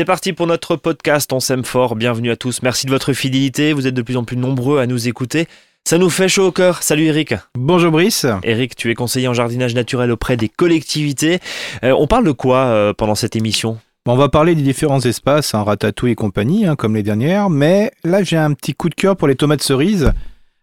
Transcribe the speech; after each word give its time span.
C'est 0.00 0.06
parti 0.06 0.32
pour 0.32 0.46
notre 0.46 0.76
podcast 0.76 1.30
On 1.30 1.40
s'aime 1.40 1.62
fort. 1.62 1.94
Bienvenue 1.94 2.30
à 2.30 2.36
tous. 2.36 2.62
Merci 2.62 2.86
de 2.86 2.90
votre 2.90 3.12
fidélité. 3.12 3.74
Vous 3.74 3.86
êtes 3.86 3.92
de 3.92 4.00
plus 4.00 4.16
en 4.16 4.24
plus 4.24 4.38
nombreux 4.38 4.78
à 4.78 4.86
nous 4.86 5.08
écouter. 5.08 5.46
Ça 5.86 5.98
nous 5.98 6.08
fait 6.08 6.26
chaud 6.26 6.46
au 6.46 6.52
cœur. 6.52 6.82
Salut 6.82 7.04
Eric. 7.04 7.34
Bonjour 7.54 7.92
Brice. 7.92 8.24
Eric, 8.42 8.74
tu 8.76 8.90
es 8.90 8.94
conseiller 8.94 9.28
en 9.28 9.34
jardinage 9.34 9.74
naturel 9.74 10.10
auprès 10.10 10.38
des 10.38 10.48
collectivités. 10.48 11.40
Euh, 11.84 11.94
on 11.98 12.06
parle 12.06 12.24
de 12.24 12.32
quoi 12.32 12.60
euh, 12.60 12.94
pendant 12.94 13.14
cette 13.14 13.36
émission? 13.36 13.78
On 14.06 14.16
va 14.16 14.30
parler 14.30 14.54
des 14.54 14.62
différents 14.62 15.00
espaces, 15.00 15.54
hein, 15.54 15.64
ratatouille 15.64 16.12
et 16.12 16.14
compagnie, 16.14 16.64
hein, 16.64 16.76
comme 16.76 16.96
les 16.96 17.02
dernières, 17.02 17.50
mais 17.50 17.92
là 18.02 18.22
j'ai 18.22 18.38
un 18.38 18.54
petit 18.54 18.72
coup 18.72 18.88
de 18.88 18.94
cœur 18.94 19.18
pour 19.18 19.28
les 19.28 19.36
tomates 19.36 19.62
cerises. 19.62 20.14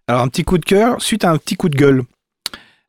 Alors 0.08 0.24
un 0.24 0.30
petit 0.30 0.46
coup 0.46 0.58
de 0.58 0.66
cœur 0.66 1.00
suite 1.00 1.24
à 1.24 1.30
un 1.30 1.38
petit 1.38 1.58
coup 1.58 1.70
de 1.70 1.78
gueule. 1.78 2.02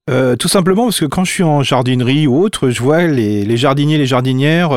Euh, 0.09 0.35
tout 0.35 0.49
simplement 0.49 0.85
parce 0.85 1.01
que 1.01 1.05
quand 1.05 1.27
je 1.27 1.31
suis 1.31 1.43
en 1.43 1.63
jardinerie 1.63 2.27
ou 2.27 2.41
autre, 2.41 2.71
je 2.71 2.83
vois 2.83 3.07
les, 3.07 3.57
jardiniers 3.59 3.99
les 3.99 4.07
jardinières 4.07 4.73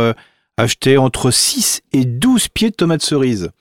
acheter 0.61 0.97
entre 0.97 1.31
6 1.31 1.81
et 1.93 2.05
12 2.05 2.47
pieds 2.49 2.69
de 2.69 2.75
tomates 2.75 3.01
cerises. 3.01 3.51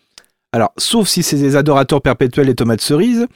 Alors, 0.52 0.72
sauf 0.76 1.08
si 1.08 1.22
c'est 1.22 1.36
des 1.36 1.56
adorateurs 1.56 2.02
perpétuels 2.02 2.46
des 2.46 2.54
tomates 2.54 2.80
cerises, 2.80 3.26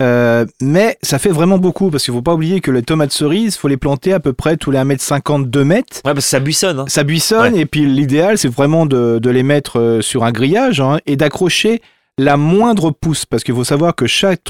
euh, 0.00 0.46
mais 0.60 0.96
ça 1.02 1.18
fait 1.18 1.30
vraiment 1.30 1.58
beaucoup 1.58 1.90
parce 1.90 2.04
qu'il 2.04 2.14
ne 2.14 2.18
faut 2.18 2.22
pas 2.22 2.34
oublier 2.34 2.60
que 2.60 2.70
les 2.70 2.82
tomates 2.82 3.10
cerises, 3.10 3.56
faut 3.56 3.68
les 3.68 3.76
planter 3.76 4.12
à 4.12 4.20
peu 4.20 4.32
près 4.32 4.56
tous 4.56 4.70
les 4.70 4.78
1m50, 4.78 5.46
2 5.46 5.64
mètres. 5.64 5.96
Ouais, 6.04 6.14
parce 6.14 6.26
que 6.26 6.30
ça 6.30 6.40
buissonne. 6.40 6.80
Hein. 6.80 6.84
Ça 6.88 7.02
buissonne 7.02 7.56
et 7.56 7.66
puis 7.66 7.84
l'idéal, 7.84 8.38
c'est 8.38 8.48
vraiment 8.48 8.86
de, 8.86 9.20
les 9.28 9.42
mettre 9.42 9.98
sur 10.02 10.24
un 10.24 10.30
grillage 10.30 10.80
hein, 10.80 10.98
et 11.06 11.16
d'accrocher 11.16 11.82
la 12.18 12.36
moindre 12.36 12.90
pousse 12.90 13.26
parce 13.26 13.44
qu'il 13.44 13.54
faut 13.54 13.64
savoir 13.64 13.94
que 13.94 14.06
chaque, 14.06 14.42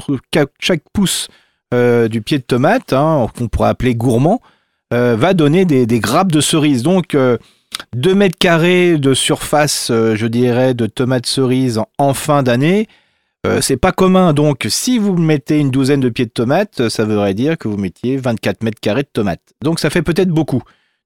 chaque 0.59 0.83
pousse 0.93 1.27
euh, 1.73 2.07
du 2.07 2.21
pied 2.21 2.39
de 2.39 2.43
tomate, 2.43 2.93
hein, 2.93 3.27
qu'on 3.37 3.47
pourrait 3.47 3.69
appeler 3.69 3.95
gourmand, 3.95 4.41
euh, 4.93 5.15
va 5.15 5.33
donner 5.33 5.65
des, 5.65 5.99
grappes 5.99 6.31
de 6.31 6.41
cerises. 6.41 6.83
Donc, 6.83 7.15
2 7.95 8.11
euh, 8.11 8.15
mètres 8.15 8.37
carrés 8.37 8.97
de 8.97 9.13
surface, 9.13 9.87
je 9.89 10.27
dirais, 10.27 10.73
de 10.73 10.85
tomates 10.85 11.25
cerises 11.25 11.81
en, 11.97 12.13
fin 12.13 12.43
d'année, 12.43 12.87
c'est 13.61 13.77
pas 13.77 13.91
commun. 13.91 14.33
Donc, 14.33 14.65
si 14.69 14.97
vous 14.97 15.15
mettez 15.15 15.59
une 15.59 15.71
douzaine 15.71 16.01
de 16.01 16.09
pieds 16.09 16.25
de 16.25 16.31
tomates, 16.31 16.89
ça 16.89 17.05
voudrait 17.05 17.33
dire 17.33 17.57
que 17.57 17.67
vous 17.67 17.77
mettiez 17.77 18.17
24 18.17 18.63
mètres 18.63 18.79
carrés 18.81 19.03
de 19.03 19.09
tomates. 19.11 19.53
Donc, 19.63 19.79
ça 19.79 19.89
fait 19.89 20.01
peut-être 20.01 20.29
beaucoup. 20.29 20.61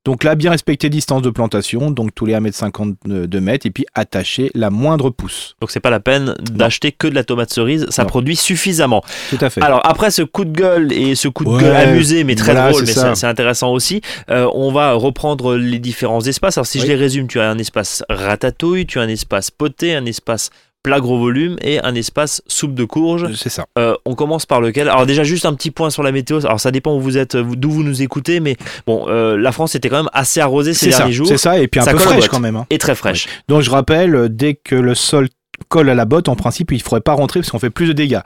Donc 0.05 0.25
là, 0.25 0.35
bien 0.35 0.51
respecter 0.51 0.89
distance 0.89 1.21
de 1.21 1.29
plantation, 1.29 1.89
donc 1.89 2.13
tous 2.13 2.25
les 2.25 2.33
1m50 2.33 2.95
de 3.05 3.39
mètres, 3.39 3.65
et 3.65 3.71
puis 3.71 3.85
attacher 3.93 4.51
la 4.53 4.69
moindre 4.69 5.09
pousse. 5.09 5.55
Donc 5.61 5.71
c'est 5.71 5.79
pas 5.79 5.89
la 5.89 6.01
peine 6.01 6.35
d'acheter 6.41 6.91
que 6.91 7.07
de 7.07 7.15
la 7.15 7.23
tomate 7.23 7.51
cerise, 7.51 7.85
ça 7.89 8.03
produit 8.03 8.35
suffisamment. 8.35 9.01
Tout 9.29 9.37
à 9.39 9.49
fait. 9.49 9.61
Alors 9.61 9.81
après 9.85 10.11
ce 10.11 10.21
coup 10.21 10.43
de 10.43 10.51
gueule 10.51 10.91
et 10.91 11.15
ce 11.15 11.29
coup 11.29 11.45
de 11.45 11.57
gueule 11.57 11.75
amusé, 11.75 12.23
mais 12.25 12.35
très 12.35 12.53
drôle, 12.53 12.83
mais 12.85 13.15
c'est 13.15 13.27
intéressant 13.27 13.71
aussi, 13.71 14.01
euh, 14.29 14.49
on 14.53 14.71
va 14.71 14.93
reprendre 14.93 15.55
les 15.55 15.79
différents 15.79 16.21
espaces. 16.21 16.57
Alors 16.57 16.67
si 16.67 16.79
je 16.79 16.85
les 16.85 16.95
résume, 16.95 17.27
tu 17.27 17.39
as 17.39 17.49
un 17.49 17.57
espace 17.57 18.03
ratatouille, 18.09 18.85
tu 18.85 18.99
as 18.99 19.03
un 19.03 19.09
espace 19.09 19.51
poté, 19.51 19.95
un 19.95 20.05
espace 20.05 20.49
plat 20.83 20.99
gros 20.99 21.17
volume 21.17 21.55
et 21.61 21.79
un 21.79 21.95
espace 21.95 22.43
soupe 22.45 22.75
de 22.75 22.83
courge. 22.83 23.33
C'est 23.35 23.49
ça. 23.49 23.65
Euh, 23.79 23.95
on 24.05 24.15
commence 24.15 24.45
par 24.45 24.61
lequel? 24.61 24.89
Alors 24.89 25.05
déjà 25.05 25.23
juste 25.23 25.45
un 25.45 25.53
petit 25.53 25.71
point 25.71 25.89
sur 25.89 26.03
la 26.03 26.11
météo. 26.11 26.39
Alors 26.45 26.59
ça 26.59 26.71
dépend 26.71 26.93
où 26.95 26.99
vous 26.99 27.17
êtes, 27.17 27.35
d'où 27.37 27.71
vous 27.71 27.83
nous 27.83 28.01
écoutez, 28.01 28.41
mais 28.41 28.57
bon, 28.85 29.05
euh, 29.07 29.37
la 29.37 29.51
France 29.51 29.75
était 29.75 29.89
quand 29.89 29.97
même 29.97 30.11
assez 30.13 30.41
arrosée 30.41 30.73
ces 30.73 30.89
derniers 30.89 31.13
jours. 31.13 31.27
C'est 31.27 31.37
ça, 31.37 31.57
et 31.57 31.67
puis 31.67 31.79
un 31.79 31.85
peu 31.85 31.97
fraîche 31.97 32.27
quand 32.27 32.41
même. 32.41 32.57
Hein. 32.57 32.67
Et 32.69 32.77
très 32.77 32.95
fraîche. 32.95 33.27
Donc 33.47 33.61
je 33.61 33.69
rappelle, 33.69 34.13
euh, 34.13 34.27
dès 34.29 34.55
que 34.55 34.75
le 34.75 34.93
sol 34.93 35.29
colle 35.69 35.89
à 35.89 35.95
la 35.95 36.05
botte, 36.05 36.27
en 36.27 36.35
principe, 36.35 36.71
il 36.71 36.77
ne 36.77 36.83
faudrait 36.83 37.01
pas 37.01 37.13
rentrer 37.13 37.39
parce 37.39 37.49
qu'on 37.49 37.59
fait 37.59 37.69
plus 37.69 37.87
de 37.87 37.93
dégâts. 37.93 38.19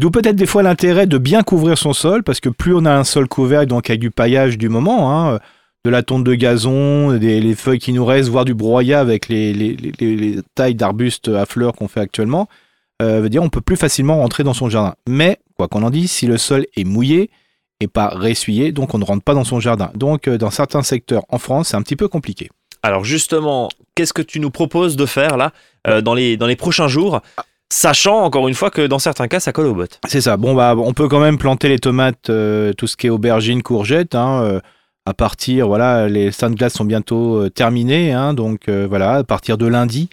D'où 0.00 0.10
peut-être 0.10 0.36
des 0.36 0.46
fois 0.46 0.62
l'intérêt 0.62 1.06
de 1.06 1.18
bien 1.18 1.42
couvrir 1.42 1.76
son 1.76 1.92
sol, 1.92 2.22
parce 2.22 2.40
que 2.40 2.48
plus 2.48 2.74
on 2.74 2.86
a 2.86 2.92
un 2.92 3.04
sol 3.04 3.28
couvert, 3.28 3.66
donc 3.66 3.90
avec 3.90 4.00
du 4.00 4.10
paillage 4.10 4.56
du 4.56 4.68
moment, 4.68 5.12
hein, 5.12 5.38
de 5.84 5.90
la 5.90 6.02
tonte 6.02 6.24
de 6.24 6.34
gazon, 6.34 7.16
des, 7.16 7.40
les 7.40 7.54
feuilles 7.54 7.78
qui 7.78 7.92
nous 7.92 8.04
restent, 8.04 8.30
voire 8.30 8.44
du 8.44 8.54
broyat 8.54 9.00
avec 9.00 9.28
les, 9.28 9.52
les 9.52 10.36
tailles 10.54 10.74
d'arbustes 10.74 11.28
à 11.28 11.46
fleurs 11.46 11.72
qu'on 11.74 11.88
fait 11.88 12.00
actuellement, 12.00 12.48
euh, 13.00 13.20
veut 13.20 13.28
dire 13.28 13.42
on 13.42 13.48
peut 13.48 13.60
plus 13.60 13.76
facilement 13.76 14.16
rentrer 14.16 14.42
dans 14.42 14.54
son 14.54 14.68
jardin. 14.68 14.94
Mais, 15.08 15.38
quoi 15.56 15.68
qu'on 15.68 15.82
en 15.84 15.90
dise, 15.90 16.10
si 16.10 16.26
le 16.26 16.36
sol 16.36 16.66
est 16.76 16.84
mouillé 16.84 17.30
et 17.80 17.86
pas 17.86 18.08
ressuyé, 18.08 18.72
donc 18.72 18.94
on 18.94 18.98
ne 18.98 19.04
rentre 19.04 19.22
pas 19.22 19.34
dans 19.34 19.44
son 19.44 19.60
jardin. 19.60 19.90
Donc, 19.94 20.26
euh, 20.26 20.36
dans 20.36 20.50
certains 20.50 20.82
secteurs 20.82 21.22
en 21.28 21.38
France, 21.38 21.68
c'est 21.68 21.76
un 21.76 21.82
petit 21.82 21.94
peu 21.94 22.08
compliqué. 22.08 22.50
Alors 22.82 23.04
justement, 23.04 23.68
qu'est-ce 23.94 24.12
que 24.12 24.22
tu 24.22 24.40
nous 24.40 24.50
proposes 24.50 24.96
de 24.96 25.06
faire 25.06 25.36
là 25.36 25.52
euh, 25.86 26.00
dans, 26.00 26.14
les, 26.14 26.36
dans 26.36 26.46
les 26.46 26.56
prochains 26.56 26.88
jours 26.88 27.20
Sachant 27.70 28.22
encore 28.22 28.48
une 28.48 28.54
fois 28.54 28.70
que 28.70 28.86
dans 28.86 28.98
certains 28.98 29.28
cas 29.28 29.40
ça 29.40 29.52
colle 29.52 29.66
aux 29.66 29.74
bottes? 29.74 30.00
C'est 30.08 30.22
ça. 30.22 30.38
Bon 30.38 30.54
bah 30.54 30.74
on 30.74 30.94
peut 30.94 31.06
quand 31.06 31.20
même 31.20 31.36
planter 31.36 31.68
les 31.68 31.78
tomates, 31.78 32.22
tout 32.22 32.86
ce 32.86 32.96
qui 32.96 33.08
est 33.08 33.10
aubergines, 33.10 33.62
courgettes. 33.62 34.14
Hein, 34.14 34.62
à 35.08 35.14
partir 35.14 35.68
voilà 35.68 36.08
les 36.08 36.30
stands 36.30 36.50
de 36.50 36.56
glace 36.56 36.74
sont 36.74 36.84
bientôt 36.84 37.48
terminés. 37.48 38.12
Hein, 38.12 38.34
donc 38.34 38.68
voilà 38.68 39.14
à 39.14 39.24
partir 39.24 39.58
de 39.58 39.66
lundi 39.66 40.08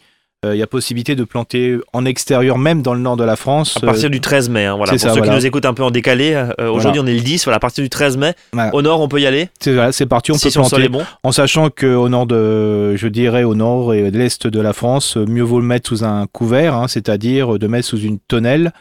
euh, 0.45 0.55
il 0.55 0.59
y 0.59 0.63
a 0.63 0.67
possibilité 0.67 1.15
de 1.15 1.23
planter 1.23 1.77
en 1.93 2.05
extérieur, 2.05 2.57
même 2.57 2.81
dans 2.81 2.93
le 2.93 2.99
nord 2.99 3.17
de 3.17 3.23
la 3.23 3.35
France. 3.35 3.77
À 3.81 3.85
partir 3.85 4.09
du 4.09 4.21
13 4.21 4.49
mai, 4.49 4.65
hein, 4.65 4.75
voilà. 4.75 4.91
Pour 4.91 4.99
ceux 4.99 5.21
qui 5.21 5.29
nous 5.29 5.45
écoutent 5.45 5.65
un 5.65 5.73
peu 5.73 5.83
en 5.83 5.91
décalé, 5.91 6.33
euh, 6.33 6.69
aujourd'hui 6.69 6.99
on 6.99 7.07
est 7.07 7.13
le 7.13 7.21
10, 7.21 7.45
voilà, 7.45 7.57
à 7.57 7.59
partir 7.59 7.83
du 7.83 7.89
13 7.89 8.17
mai, 8.17 8.33
au 8.73 8.81
nord 8.81 9.01
on 9.01 9.07
peut 9.07 9.19
y 9.19 9.25
aller? 9.25 9.49
C'est 9.59 10.05
parti, 10.05 10.31
on 10.31 10.37
peut 10.37 10.49
planter. 10.51 10.89
Bon. 10.89 11.03
En 11.23 11.31
sachant 11.31 11.69
qu'au 11.69 12.09
nord 12.09 12.27
de, 12.27 12.95
je 12.95 13.07
dirais 13.07 13.43
au 13.43 13.55
nord 13.55 13.93
et 13.93 14.11
de 14.11 14.17
l'est 14.17 14.45
de 14.45 14.59
la 14.59 14.73
France, 14.73 15.17
mieux 15.17 15.43
vaut 15.43 15.59
le 15.59 15.65
mettre 15.65 15.89
sous 15.89 16.03
un 16.03 16.27
couvert, 16.31 16.75
hein, 16.75 16.87
c'est-à-dire 16.87 17.57
de 17.57 17.67
mettre 17.67 17.87
sous 17.87 17.99
une 17.99 18.19
tonnelle 18.19 18.71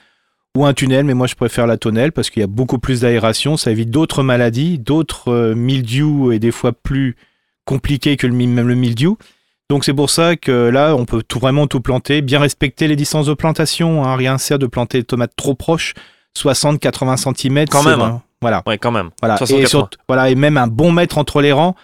ou 0.57 0.65
un 0.65 0.73
tunnel, 0.73 1.05
mais 1.05 1.15
moi 1.15 1.27
je 1.27 1.35
préfère 1.35 1.67
la 1.67 1.77
tonnelle 1.77 2.13
parce 2.13 2.31
qu'il 2.31 2.41
y 2.41 2.45
a 2.45 2.49
beaucoup 2.49 2.79
plus 2.79 3.01
d'aération, 3.01 3.57
ça 3.57 3.71
évite 3.71 3.91
d'autres 3.91 4.23
maladies, 4.23 4.79
d'autres 4.79 5.33
euh, 5.33 5.55
mildiou 5.55 6.33
et 6.33 6.39
des 6.39 6.53
fois 6.53 6.73
plus 6.73 7.17
compliqués 7.65 8.17
que 8.17 8.27
le, 8.27 8.35
même 8.35 8.69
le 8.69 8.75
mildiou. 8.75 9.19
Donc 9.71 9.85
c'est 9.85 9.95
pour 9.95 10.11
ça 10.11 10.37
que 10.37 10.69
là, 10.69 10.95
on 10.95 11.07
peut 11.07 11.23
tout, 11.23 11.39
vraiment 11.39 11.67
tout 11.67 11.81
planter, 11.81 12.21
bien 12.21 12.39
respecter 12.39 12.87
les 12.87 12.97
distances 12.97 13.27
de 13.27 13.35
plantation. 13.35 14.05
Hein. 14.05 14.15
Rien 14.17 14.39
sert 14.39 14.59
de 14.59 14.67
planter 14.67 14.99
des 14.99 15.05
tomates 15.05 15.35
trop 15.37 15.55
proches, 15.55 15.95
60-80 16.39 17.35
cm. 17.35 17.65
Quand 17.69 17.83
même. 17.83 18.01
Hein. 18.01 18.23
Voilà. 18.41 18.63
Ouais, 18.67 18.77
quand 18.77 18.91
même. 18.91 19.11
Voilà. 19.23 19.39
et, 19.49 19.65
voilà. 20.07 20.31
et 20.31 20.35
même 20.35 20.59
un 20.59 20.67
bon 20.67 20.93
mètre 20.93 21.17
entre 21.17 21.41
les 21.41 21.53
rangs. 21.53 21.75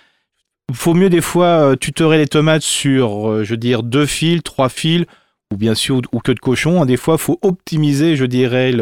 Il 0.69 0.77
faut 0.77 0.95
mieux 0.95 1.09
des 1.09 1.23
fois 1.23 1.47
euh, 1.47 1.75
tutorer 1.75 2.19
les 2.19 2.29
tomates 2.29 2.63
sur, 2.63 3.29
euh, 3.29 3.45
je 3.45 3.51
veux 3.51 3.57
dire, 3.57 3.83
deux 3.83 4.07
fils, 4.07 4.43
trois 4.43 4.69
fils, 4.69 5.07
ou 5.53 5.57
bien 5.57 5.75
sûr, 5.75 6.01
ou 6.13 6.21
que 6.21 6.33
de 6.33 6.41
cochon. 6.41 6.83
Hein. 6.83 6.87
Des 6.87 6.97
fois, 6.97 7.19
faut 7.19 7.39
optimiser, 7.43 8.17
je 8.17 8.25
dirais, 8.25 8.73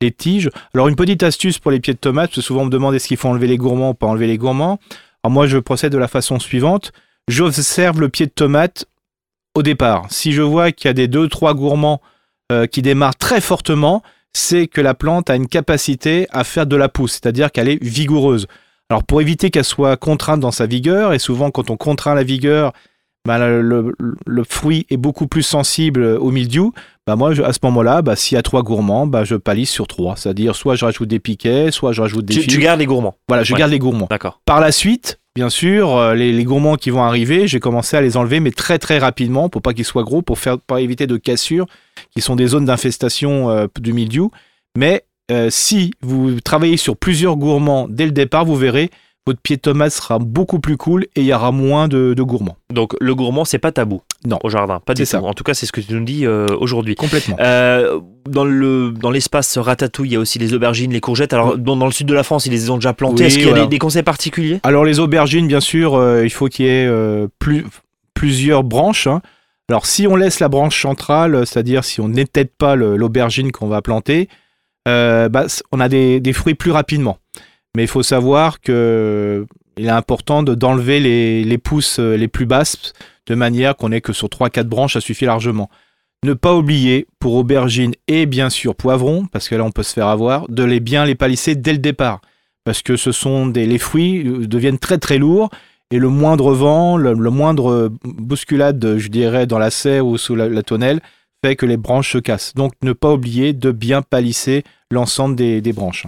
les 0.00 0.10
tiges. 0.12 0.50
Alors, 0.74 0.88
une 0.88 0.96
petite 0.96 1.22
astuce 1.22 1.58
pour 1.58 1.70
les 1.70 1.80
pieds 1.80 1.94
de 1.94 1.98
tomates, 1.98 2.30
parce 2.30 2.36
que 2.36 2.42
souvent 2.42 2.62
on 2.62 2.66
me 2.66 2.70
demande 2.70 2.94
est-ce 2.94 3.08
qu'il 3.08 3.16
faut 3.16 3.28
enlever 3.28 3.46
les 3.46 3.56
gourmands 3.56 3.90
ou 3.90 3.94
pas 3.94 4.06
enlever 4.06 4.26
les 4.26 4.38
gourmands? 4.38 4.78
Alors, 5.22 5.32
moi, 5.32 5.46
je 5.46 5.58
procède 5.58 5.92
de 5.92 5.98
la 5.98 6.08
façon 6.08 6.38
suivante 6.38 6.92
j'observe 7.30 8.00
le 8.00 8.08
pied 8.08 8.26
de 8.26 8.32
tomate 8.32 8.84
au 9.54 9.62
départ. 9.62 10.06
Si 10.10 10.32
je 10.32 10.42
vois 10.42 10.72
qu'il 10.72 10.88
y 10.88 10.90
a 10.90 10.94
des 10.94 11.08
2-3 11.08 11.54
gourmands 11.54 12.00
euh, 12.52 12.66
qui 12.66 12.82
démarrent 12.82 13.16
très 13.16 13.40
fortement, 13.40 14.02
c'est 14.32 14.66
que 14.66 14.80
la 14.80 14.94
plante 14.94 15.30
a 15.30 15.36
une 15.36 15.48
capacité 15.48 16.26
à 16.30 16.44
faire 16.44 16.66
de 16.66 16.76
la 16.76 16.88
pousse, 16.88 17.12
c'est-à-dire 17.12 17.50
qu'elle 17.50 17.68
est 17.68 17.82
vigoureuse. 17.82 18.46
Alors 18.90 19.04
pour 19.04 19.20
éviter 19.20 19.50
qu'elle 19.50 19.64
soit 19.64 19.96
contrainte 19.96 20.40
dans 20.40 20.50
sa 20.50 20.66
vigueur, 20.66 21.12
et 21.12 21.18
souvent 21.18 21.50
quand 21.50 21.70
on 21.70 21.76
contraint 21.76 22.14
la 22.14 22.24
vigueur, 22.24 22.72
bah, 23.26 23.38
le, 23.38 24.44
fruit 24.48 24.86
est 24.90 24.96
beaucoup 24.96 25.26
plus 25.26 25.42
sensible 25.42 26.02
au 26.02 26.30
mildiou, 26.30 26.72
bah 27.06 27.16
moi 27.16 27.32
à 27.44 27.52
ce 27.52 27.58
moment-là, 27.64 28.02
bah, 28.02 28.16
s'il 28.16 28.36
y 28.36 28.38
a 28.38 28.42
trois 28.42 28.62
gourmands, 28.62 29.06
bah, 29.06 29.24
je 29.24 29.34
palisse 29.34 29.70
sur 29.70 29.86
trois. 29.86 30.16
C'est-à-dire 30.16 30.54
soit 30.54 30.74
je 30.74 30.84
rajoute 30.84 31.08
des 31.08 31.18
piquets, 31.18 31.70
soit 31.70 31.92
je 31.92 32.00
rajoute 32.00 32.24
des 32.24 32.40
tu, 32.40 32.58
gardes 32.58 32.80
les 32.80 32.86
gourmands. 32.86 33.16
Voilà, 33.28 33.42
je 33.42 33.54
garde 33.54 33.70
les 33.70 33.78
gourmands. 33.78 34.06
D'accord. 34.08 34.40
Par 34.44 34.60
la 34.60 34.72
suite, 34.72 35.20
Bien 35.36 35.48
sûr, 35.48 35.96
euh, 35.96 36.14
les, 36.14 36.42
gourmands 36.42 36.74
qui 36.74 36.90
vont 36.90 37.04
arriver, 37.04 37.46
j'ai 37.46 37.60
commencé 37.60 37.96
à 37.96 38.00
les 38.00 38.16
enlever, 38.16 38.40
mais 38.40 38.50
très 38.50 38.80
très 38.80 38.98
rapidement 38.98 39.48
pour 39.48 39.62
pas 39.62 39.72
qu'ils 39.74 39.84
soient 39.84 40.02
gros, 40.02 40.22
pour 40.22 40.40
faire 40.40 40.58
pour 40.58 40.78
éviter 40.78 41.06
de 41.06 41.16
cassures, 41.16 41.66
qui 42.10 42.20
sont 42.20 42.34
des 42.34 42.48
zones 42.48 42.64
d'infestation 42.64 43.48
euh, 43.48 43.66
du 43.78 43.92
mildiou. 43.92 44.32
Mais 44.76 45.04
euh, 45.30 45.48
si 45.48 45.92
vous 46.02 46.40
travaillez 46.40 46.76
sur 46.76 46.96
plusieurs 46.96 47.36
gourmands 47.36 47.86
dès 47.88 48.06
le 48.06 48.10
départ, 48.10 48.44
vous 48.44 48.56
verrez, 48.56 48.90
votre 49.26 49.40
pied 49.40 49.56
de 49.56 49.60
tomate 49.60 49.92
sera 49.92 50.18
beaucoup 50.18 50.60
plus 50.60 50.76
cool 50.76 51.04
et 51.14 51.20
il 51.20 51.24
y 51.24 51.34
aura 51.34 51.52
moins 51.52 51.88
de, 51.88 52.14
gourmands. 52.18 52.56
Donc 52.72 52.94
le 53.00 53.14
gourmand, 53.14 53.44
c'est 53.44 53.58
pas 53.58 53.72
tabou 53.72 54.02
non. 54.26 54.38
au 54.42 54.48
jardin, 54.48 54.80
pas 54.80 54.94
du 54.94 55.04
tout. 55.04 55.16
En 55.16 55.34
tout 55.34 55.44
cas, 55.44 55.54
c'est 55.54 55.66
ce 55.66 55.72
que 55.72 55.80
tu 55.80 55.94
nous 55.94 56.04
dis 56.04 56.26
euh, 56.26 56.46
aujourd'hui. 56.58 56.94
Complètement. 56.94 57.36
Euh, 57.40 58.00
dans 58.28 58.44
le 58.44 58.92
dans 58.92 59.10
l'espace 59.10 59.56
ratatouille, 59.58 60.10
il 60.10 60.12
y 60.12 60.16
a 60.16 60.20
aussi 60.20 60.38
les 60.38 60.54
aubergines, 60.54 60.92
les 60.92 61.00
courgettes. 61.00 61.32
Alors 61.32 61.58
dans, 61.58 61.84
le 61.84 61.92
sud 61.92 62.06
de 62.06 62.14
la 62.14 62.22
France, 62.22 62.46
ils 62.46 62.52
les 62.52 62.70
ont 62.70 62.76
déjà 62.76 62.92
plantées. 62.92 63.24
Est-ce 63.24 63.38
qu'il 63.38 63.48
y 63.48 63.50
a 63.50 63.66
des, 63.66 63.78
conseils 63.78 64.02
particuliers? 64.02 64.60
Alors 64.62 64.84
les 64.84 65.00
aubergines, 65.00 65.46
bien 65.46 65.60
sûr, 65.60 65.94
euh, 65.94 66.24
il 66.24 66.30
faut 66.30 66.48
qu'il 66.48 66.66
y 66.66 66.68
ait 66.68 66.90
plus, 67.38 67.66
plusieurs 68.14 68.64
branches. 68.64 69.06
Hein. 69.06 69.20
Alors 69.68 69.86
si 69.86 70.06
on 70.06 70.16
laisse 70.16 70.40
la 70.40 70.48
branche 70.48 70.80
centrale, 70.80 71.46
c'est-à-dire 71.46 71.84
si 71.84 72.00
on 72.00 72.08
n'étête 72.08 72.52
pas 72.56 72.74
l'aubergine 72.74 73.52
qu'on 73.52 73.68
va 73.68 73.82
planter, 73.82 74.28
bah, 74.86 75.46
on 75.72 75.80
a 75.80 75.88
des, 75.88 76.20
des 76.20 76.32
fruits 76.32 76.54
plus 76.54 76.70
rapidement. 76.70 77.18
Mais 77.76 77.84
il 77.84 77.88
faut 77.88 78.02
savoir 78.02 78.60
que 78.60 79.46
il 79.76 79.86
est 79.86 79.90
important 79.90 80.42
d'enlever 80.42 81.00
les, 81.00 81.42
les, 81.44 81.58
pousses 81.58 82.00
euh, 82.00 82.16
les 82.16 82.28
plus 82.28 82.44
basses 82.44 82.92
de 83.26 83.34
manière 83.34 83.76
qu'on 83.76 83.92
ait 83.92 84.00
que 84.00 84.12
sur 84.12 84.28
3-4 84.28 84.64
branches, 84.64 84.94
ça 84.94 85.00
suffit 85.00 85.24
largement. 85.24 85.70
Ne 86.22 86.34
pas 86.34 86.54
oublier, 86.54 87.06
pour 87.18 87.34
aubergines 87.34 87.94
et 88.06 88.26
bien 88.26 88.50
sûr 88.50 88.74
poivrons, 88.74 89.26
parce 89.26 89.48
que 89.48 89.54
là 89.54 89.64
on 89.64 89.70
peut 89.70 89.82
se 89.82 89.94
faire 89.94 90.08
avoir, 90.08 90.48
de 90.48 90.64
les 90.64 90.80
bien 90.80 91.06
les 91.06 91.14
palisser 91.14 91.54
dès 91.54 91.72
le 91.72 91.78
départ. 91.78 92.20
Parce 92.64 92.82
que 92.82 92.96
ce 92.96 93.10
sont 93.10 93.46
des, 93.46 93.66
les 93.66 93.78
fruits 93.78 94.26
euh, 94.26 94.46
deviennent 94.46 94.78
très 94.78 94.98
très 94.98 95.16
lourds 95.16 95.48
Et 95.90 95.98
le 95.98 96.08
moindre 96.08 96.52
vent, 96.52 96.98
le, 96.98 97.14
moindre 97.14 97.90
bousculade, 98.04 98.98
je 98.98 99.08
dirais, 99.08 99.46
dans 99.46 99.58
la 99.58 99.70
serre 99.70 100.06
ou 100.06 100.18
sous 100.18 100.34
la, 100.34 100.62
tonnelle, 100.62 101.00
fait 101.42 101.56
que 101.56 101.64
les 101.64 101.78
branches 101.78 102.12
se 102.12 102.18
cassent. 102.18 102.54
Donc 102.54 102.72
ne 102.82 102.92
pas 102.92 103.12
oublier 103.12 103.54
de 103.54 103.70
bien 103.72 104.02
palisser 104.02 104.62
l'ensemble 104.90 105.36
des, 105.36 105.72
branches. 105.72 106.06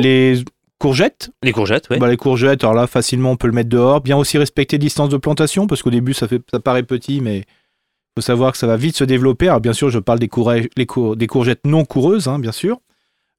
Les 0.00 0.42
courgettes. 0.78 1.30
Les 1.42 1.52
courgettes, 1.52 1.88
oui. 1.90 1.98
Bah, 1.98 2.08
les 2.08 2.16
courgettes, 2.16 2.64
alors 2.64 2.74
là, 2.74 2.86
facilement, 2.86 3.30
on 3.30 3.36
peut 3.36 3.46
le 3.46 3.52
mettre 3.52 3.68
dehors. 3.68 4.00
Bien 4.00 4.16
aussi 4.16 4.38
respecter 4.38 4.78
distance 4.78 5.08
de 5.08 5.16
plantation, 5.16 5.66
parce 5.66 5.82
qu'au 5.82 5.90
début, 5.90 6.14
ça, 6.14 6.26
fait, 6.26 6.42
ça 6.50 6.60
paraît 6.60 6.82
petit, 6.82 7.20
mais 7.20 7.38
il 7.38 8.20
faut 8.20 8.22
savoir 8.22 8.52
que 8.52 8.58
ça 8.58 8.66
va 8.66 8.76
vite 8.76 8.96
se 8.96 9.04
développer. 9.04 9.48
Alors 9.48 9.60
bien 9.60 9.72
sûr, 9.72 9.90
je 9.90 9.98
parle 9.98 10.18
des, 10.18 10.28
des 10.76 11.26
courgettes 11.26 11.64
non 11.64 11.84
coureuses, 11.84 12.28
hein, 12.28 12.38
bien 12.38 12.52
sûr. 12.52 12.80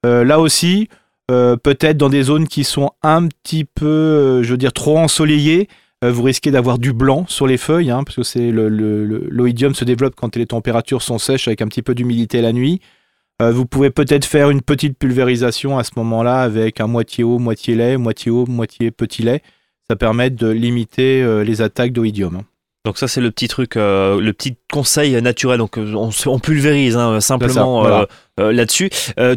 Euh, 0.06 0.24
là 0.24 0.40
aussi, 0.40 0.90
euh, 1.32 1.56
peut-être 1.56 1.98
dans 1.98 2.10
des 2.10 2.24
zones 2.24 2.48
qui 2.48 2.64
sont 2.64 2.92
un 3.02 3.28
petit 3.28 3.66
peu, 3.66 3.86
euh, 3.86 4.44
je 4.44 4.52
veux 4.52 4.58
dire, 4.58 4.74
trop 4.74 4.98
ensoleillées, 4.98 5.68
vous 6.06 6.24
risquez 6.24 6.52
d'avoir 6.52 6.80
du 6.80 6.92
blanc 6.92 7.24
sur 7.30 7.48
les 7.48 7.56
feuilles, 7.56 7.90
hein, 7.90 8.04
parce 8.04 8.18
que 8.18 8.24
c'est 8.24 8.52
l'oïdium 8.52 9.74
se 9.74 9.86
développe 9.86 10.16
quand 10.18 10.36
les 10.36 10.46
températures 10.46 11.02
sont 11.02 11.18
sèches 11.18 11.48
avec 11.48 11.62
un 11.62 11.68
petit 11.70 11.82
peu 11.82 11.96
d'humidité 11.96 12.42
la 12.42 12.52
nuit. 12.52 12.82
Vous 13.39 13.65
pouvez 13.65 13.89
peut-être 13.89 14.25
faire 14.25 14.50
une 14.50 14.62
petite 14.62 14.97
pulvérisation 14.97 15.77
à 15.77 15.83
ce 15.83 15.91
moment-là 15.97 16.41
avec 16.41 16.80
un 16.80 16.88
moitié 16.88 17.24
eau, 17.24 17.39
moitié 17.39 17.75
lait, 17.75 17.97
moitié 17.97 18.31
eau, 18.31 18.45
moitié 18.45 18.91
petit 18.91 19.21
lait. 19.21 19.41
Ça 19.89 19.97
permet 19.97 20.30
de 20.30 20.47
limiter 20.50 21.44
les 21.44 21.62
attaques 21.62 21.91
d'oïdium. 21.91 22.44
Donc 22.85 22.97
ça 22.97 23.07
c'est 23.07 23.21
le 23.21 23.31
petit 23.31 23.47
truc, 23.47 23.77
euh, 23.77 24.19
le 24.19 24.33
petit 24.33 24.57
conseil 24.71 25.19
naturel. 25.21 25.57
Donc 25.57 25.77
euh, 25.77 25.94
on, 25.95 26.39
pulvérise 26.39 26.97
hein, 26.97 27.21
simplement 27.21 27.85
euh, 27.88 28.06
là-dessus. 28.51 28.89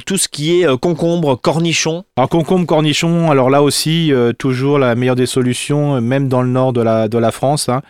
tout 0.04 0.16
ce 0.16 0.26
qui 0.26 0.62
est 0.62 0.78
concombre, 0.78 1.40
cornichon. 1.40 2.04
Alors 2.16 2.28
concombre, 2.28 2.66
cornichon. 2.66 3.30
Alors 3.30 3.48
là 3.48 3.62
aussi 3.62 4.12
toujours 4.38 4.80
la 4.80 4.96
meilleure 4.96 5.14
des 5.14 5.26
solutions, 5.26 6.00
même 6.00 6.28
dans 6.28 6.42
le 6.42 6.48
nord 6.48 6.72
de 6.72 6.80
la 6.80 7.06
de 7.06 7.18
la 7.18 7.30
France. 7.30 7.68
Hein, 7.68 7.82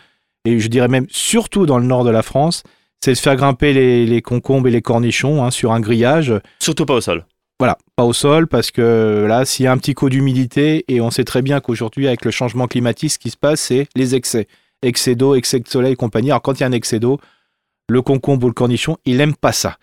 et 0.45 0.59
je 0.59 0.67
dirais 0.67 0.87
même 0.87 1.07
surtout 1.09 1.65
dans 1.65 1.79
le 1.79 1.85
nord 1.85 2.03
de 2.03 2.11
la 2.11 2.21
France, 2.21 2.61
c'est 3.01 3.13
de 3.13 3.17
faire 3.17 3.35
grimper 3.35 3.73
les, 3.73 4.21
concombres 4.21 4.67
et 4.67 4.71
les 4.71 4.81
cornichons 4.81 5.43
hein, 5.43 5.51
sur 5.51 5.71
un 5.71 5.79
grillage. 5.79 6.33
Surtout 6.59 6.85
pas 6.85 6.95
au 6.95 7.01
sol. 7.01 7.25
Voilà, 7.59 7.77
pas 7.95 8.03
au 8.03 8.13
sol 8.13 8.47
parce 8.47 8.71
que 8.71 9.25
là, 9.27 9.45
s'il 9.45 9.65
y 9.65 9.67
a 9.67 9.71
un 9.71 9.77
petit 9.77 9.93
coup 9.93 10.09
d'humidité, 10.09 10.85
et 10.87 11.01
on 11.01 11.09
sait 11.09 11.23
très 11.23 11.41
bien 11.41 11.59
qu'aujourd'hui, 11.59 12.07
avec 12.07 12.23
le 12.23 12.31
changement 12.31 12.67
climatique, 12.67 13.11
ce 13.11 13.19
qui 13.19 13.31
se 13.31 13.37
passe, 13.37 13.61
c'est 13.61 13.87
les 13.95 14.15
excès 14.15 14.47
excès 14.81 15.15
d'eau, 15.15 15.35
excès 15.35 15.59
de 15.59 15.67
soleil 15.67 15.93
et 15.93 15.95
compagnie. 15.95 16.31
Alors 16.31 16.41
quand 16.41 16.53
il 16.53 16.61
y 16.61 16.63
a 16.63 16.67
un 16.67 16.71
excès 16.71 16.99
d'eau, 16.99 17.19
le 17.89 18.01
concombre 18.01 18.45
ou 18.45 18.49
le 18.49 18.53
cornichon, 18.53 18.97
il 19.05 19.17
n'aime 19.17 19.35
pas 19.35 19.51
ça. 19.51 19.77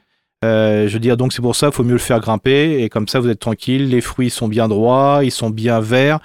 Euh, 0.45 0.89
je 0.89 0.93
veux 0.93 1.01
dire, 1.01 1.17
donc 1.17 1.33
c'est 1.33 1.43
pour 1.43 1.57
ça, 1.57 1.69
il 1.69 1.73
faut 1.73 1.85
mieux 1.85 1.93
le 1.93 1.99
faire 1.99 2.21
grimper 2.21 2.83
et 2.83 2.89
comme 2.89 3.09
ça 3.09 3.19
vous 3.19 3.29
êtes 3.29 3.41
tranquille. 3.41 3.89
Les 3.89 4.01
fruits 4.01 4.31
sont 4.31 4.49
bien 4.49 4.69
droits, 4.69 5.21
ils 5.23 5.31
sont 5.31 5.51
bien 5.51 5.81
verts 5.81 6.21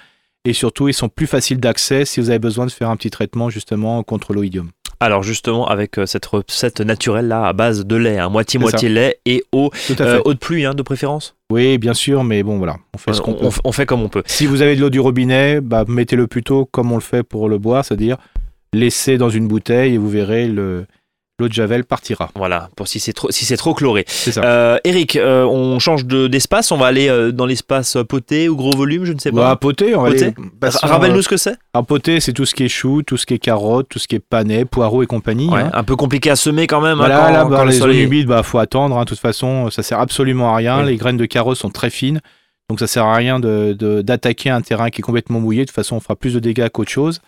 et 0.45 0.53
surtout 0.53 0.87
ils 0.87 0.93
sont 0.93 1.09
plus 1.09 1.27
faciles 1.27 1.59
d'accès 1.59 2.05
si 2.05 2.19
vous 2.19 2.29
avez 2.29 2.39
besoin 2.39 2.65
de 2.65 2.71
faire 2.71 2.89
un 2.89 2.97
petit 2.97 3.09
traitement 3.09 3.49
justement 3.49 4.03
contre 4.03 4.33
l'oïdium. 4.33 4.71
Alors 5.01 5.23
justement 5.23 5.67
avec 5.67 5.97
euh, 5.97 6.05
cette 6.05 6.25
recette 6.25 6.81
naturelle 6.81 7.27
là 7.29 7.45
à 7.45 7.53
base 7.53 7.85
de 7.85 7.95
lait, 7.95 8.17
hein, 8.17 8.29
moitié 8.29 8.59
moitié 8.59 8.89
lait 8.89 9.19
et 9.25 9.43
eau, 9.53 9.71
euh, 10.01 10.21
eau 10.25 10.33
de 10.33 10.39
pluie 10.39 10.65
hein, 10.65 10.73
de 10.73 10.81
préférence? 10.81 11.35
Oui, 11.51 11.77
bien 11.77 11.93
sûr, 11.93 12.23
mais 12.23 12.43
bon 12.43 12.57
voilà, 12.57 12.75
on 12.93 12.97
fait 12.97 13.13
ce 13.13 13.21
qu'on 13.21 13.37
on, 13.63 13.71
fait 13.71 13.85
comme 13.85 14.01
on 14.01 14.09
peut. 14.09 14.23
Si 14.25 14.45
vous 14.45 14.61
avez 14.61 14.75
de 14.75 14.81
l'eau 14.81 14.89
du 14.89 14.99
robinet, 14.99 15.61
bah, 15.61 15.85
mettez-le 15.87 16.27
plutôt 16.27 16.65
comme 16.65 16.91
on 16.91 16.95
le 16.95 17.01
fait 17.01 17.23
pour 17.23 17.47
le 17.47 17.57
boire, 17.57 17.85
c'est-à-dire 17.85 18.17
laissez 18.73 19.17
dans 19.17 19.29
une 19.29 19.47
bouteille 19.47 19.95
et 19.95 19.97
vous 19.97 20.09
verrez 20.09 20.47
le, 20.47 20.85
l'eau 21.39 21.47
de 21.47 21.53
Javel 21.53 21.83
partira. 21.85 22.29
Voilà, 22.35 22.69
pour 22.75 22.87
si 22.87 22.99
c'est 22.99 23.13
trop, 23.13 23.31
si 23.31 23.45
c'est 23.45 23.57
trop 23.57 23.73
chloré. 23.73 24.03
C'est 24.07 24.31
ça. 24.31 24.43
Euh, 24.43 24.77
Eric, 24.83 25.15
euh, 25.15 25.43
on 25.45 25.79
change 25.79 26.05
de, 26.05 26.27
d'espace, 26.27 26.71
on 26.71 26.77
va 26.77 26.87
aller 26.87 27.09
euh, 27.09 27.31
dans 27.31 27.45
l'espace 27.45 27.97
poté 28.07 28.49
ou 28.49 28.55
gros 28.55 28.75
volume, 28.75 29.05
je 29.05 29.13
ne 29.13 29.19
sais 29.19 29.31
pas. 29.31 29.49
Bah, 29.49 29.55
poté, 29.55 29.95
on 29.95 30.03
va 30.03 30.09
aller. 30.09 30.33
Rappelle-nous 30.61 31.21
ce 31.21 31.29
que 31.29 31.37
c'est. 31.37 31.55
Un 31.73 31.83
poté, 31.83 32.19
c'est 32.19 32.33
tout 32.33 32.45
ce 32.45 32.53
qui 32.53 32.63
est 32.65 32.69
chou, 32.69 33.01
tout 33.03 33.17
ce 33.17 33.25
qui 33.25 33.33
est 33.33 33.39
carotte, 33.39 33.87
tout 33.89 33.99
ce 33.99 34.07
qui 34.07 34.15
est 34.15 34.19
panais, 34.19 34.65
poireaux 34.65 35.03
et 35.03 35.07
compagnie. 35.07 35.49
Ouais, 35.49 35.61
hein. 35.61 35.71
Un 35.73 35.83
peu 35.83 35.95
compliqué 35.95 36.29
à 36.29 36.35
semer 36.35 36.67
quand 36.67 36.81
même. 36.81 36.99
Hein, 36.99 37.07
voilà, 37.07 37.25
quand, 37.25 37.31
là, 37.31 37.45
bah, 37.45 37.65
les 37.65 37.71
zones 37.73 37.91
humides, 37.91 38.27
bah 38.27 38.43
faut 38.43 38.59
attendre. 38.59 38.97
Hein. 38.97 39.03
De 39.03 39.09
toute 39.09 39.19
façon, 39.19 39.69
ça 39.69 39.83
sert 39.83 39.99
absolument 39.99 40.53
à 40.53 40.57
rien. 40.57 40.83
Les 40.83 40.97
graines 40.97 41.17
de 41.17 41.25
carotte 41.25 41.57
sont 41.57 41.69
très 41.69 41.89
fines. 41.89 42.19
Donc 42.69 42.79
ça 42.79 42.87
sert 42.87 43.05
à 43.05 43.15
rien 43.15 43.39
de, 43.39 43.73
d'attaquer 44.01 44.51
un 44.51 44.61
terrain 44.61 44.89
qui 44.89 45.01
est 45.01 45.03
complètement 45.03 45.39
mouillé. 45.39 45.61
De 45.61 45.65
toute 45.65 45.75
façon, 45.75 45.95
on 45.95 45.99
fera 45.99 46.15
plus 46.15 46.35
de 46.35 46.39
dégâts 46.39 46.69
qu'autre 46.69 46.91
chose. 46.91 47.19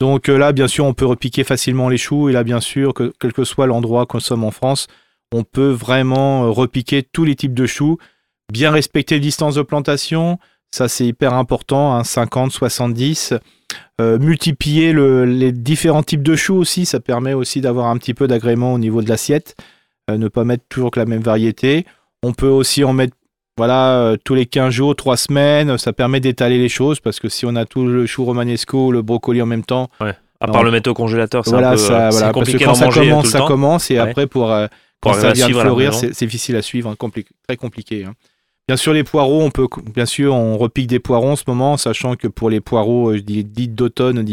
Donc 0.00 0.28
euh, 0.28 0.36
là, 0.38 0.52
bien 0.52 0.68
sûr, 0.68 0.84
on 0.84 0.94
peut 0.94 1.06
repiquer 1.06 1.44
facilement 1.44 1.88
les 1.88 1.98
choux. 1.98 2.28
Et 2.28 2.32
là, 2.32 2.44
bien 2.44 2.60
sûr, 2.60 2.94
que, 2.94 3.12
quel 3.18 3.32
que 3.32 3.44
soit 3.44 3.66
l'endroit 3.66 4.06
qu'on 4.06 4.20
somme 4.20 4.44
en 4.44 4.50
France, 4.50 4.86
on 5.32 5.44
peut 5.44 5.70
vraiment 5.70 6.44
euh, 6.44 6.50
repiquer 6.50 7.02
tous 7.02 7.24
les 7.24 7.34
types 7.34 7.54
de 7.54 7.66
choux. 7.66 7.98
Bien 8.52 8.70
respecter 8.70 9.16
les 9.16 9.20
distances 9.20 9.56
de 9.56 9.62
plantation. 9.62 10.38
Ça, 10.70 10.88
c'est 10.88 11.06
hyper 11.06 11.34
important. 11.34 12.02
50, 12.02 12.46
hein, 12.46 12.50
70. 12.50 13.34
Euh, 14.00 14.18
multiplier 14.18 14.92
les 14.92 15.52
différents 15.52 16.02
types 16.02 16.22
de 16.22 16.36
choux 16.36 16.56
aussi. 16.56 16.86
Ça 16.86 17.00
permet 17.00 17.34
aussi 17.34 17.60
d'avoir 17.60 17.88
un 17.88 17.98
petit 17.98 18.14
peu 18.14 18.28
d'agrément 18.28 18.74
au 18.74 18.78
niveau 18.78 19.02
de 19.02 19.08
l'assiette. 19.08 19.56
ne 20.08 20.28
pas 20.28 20.44
mettre 20.44 20.64
toujours 20.68 20.90
que 20.90 21.00
la 21.00 21.06
même 21.06 21.22
variété. 21.22 21.84
On 22.22 22.32
peut 22.32 22.48
aussi 22.48 22.84
en 22.84 22.92
mettre 22.92 23.16
voilà, 23.58 23.98
euh, 23.98 24.16
tous 24.22 24.34
les 24.34 24.46
15 24.46 24.72
jours, 24.72 24.94
3 24.94 25.16
semaines, 25.16 25.76
ça 25.78 25.92
permet 25.92 26.20
d'étaler 26.20 26.58
les 26.58 26.68
choses 26.68 27.00
parce 27.00 27.18
que 27.18 27.28
si 27.28 27.44
on 27.44 27.56
a 27.56 27.64
tout 27.66 27.84
le 27.84 28.06
chou 28.06 28.24
romanesco, 28.24 28.92
le 28.92 29.02
brocoli 29.02 29.42
en 29.42 29.46
même 29.46 29.64
temps. 29.64 29.90
Ouais. 30.00 30.14
À 30.40 30.46
part 30.46 30.62
le 30.62 30.70
mettre 30.70 30.88
au 30.88 30.94
congélateur, 30.94 31.44
c'est 31.44 31.50
voilà, 31.50 31.70
un 31.70 31.72
peu 31.72 31.78
ça, 31.78 32.10
voilà, 32.10 32.32
compliqué 32.32 32.64
parce 32.64 32.78
que 32.78 32.84
quand 32.84 32.92
ça 32.92 33.00
commence, 33.00 33.26
ça 33.26 33.40
commence 33.40 33.90
et 33.90 33.98
après 33.98 34.28
pour, 34.28 34.52
euh, 34.52 34.68
pour 35.00 35.12
quand 35.12 35.18
ça 35.20 35.32
vient 35.32 35.48
fleurir, 35.48 35.92
c'est 35.92 36.24
difficile 36.24 36.54
à 36.54 36.62
suivre, 36.62 36.88
hein, 36.88 37.10
très 37.48 37.56
compliqué. 37.56 38.04
Hein. 38.04 38.14
Bien 38.68 38.76
sûr, 38.76 38.92
les 38.92 39.02
poireaux, 39.02 39.42
on 39.42 39.50
peut, 39.50 39.66
bien 39.92 40.06
sûr, 40.06 40.34
on 40.34 40.56
repique 40.56 40.86
des 40.86 41.00
poireaux 41.00 41.30
en 41.30 41.36
ce 41.36 41.42
moment, 41.48 41.76
sachant 41.76 42.14
que 42.14 42.28
pour 42.28 42.50
les 42.50 42.60
poireaux 42.60 43.10
euh, 43.10 43.20
dits 43.20 43.68
d'automne 43.68 44.24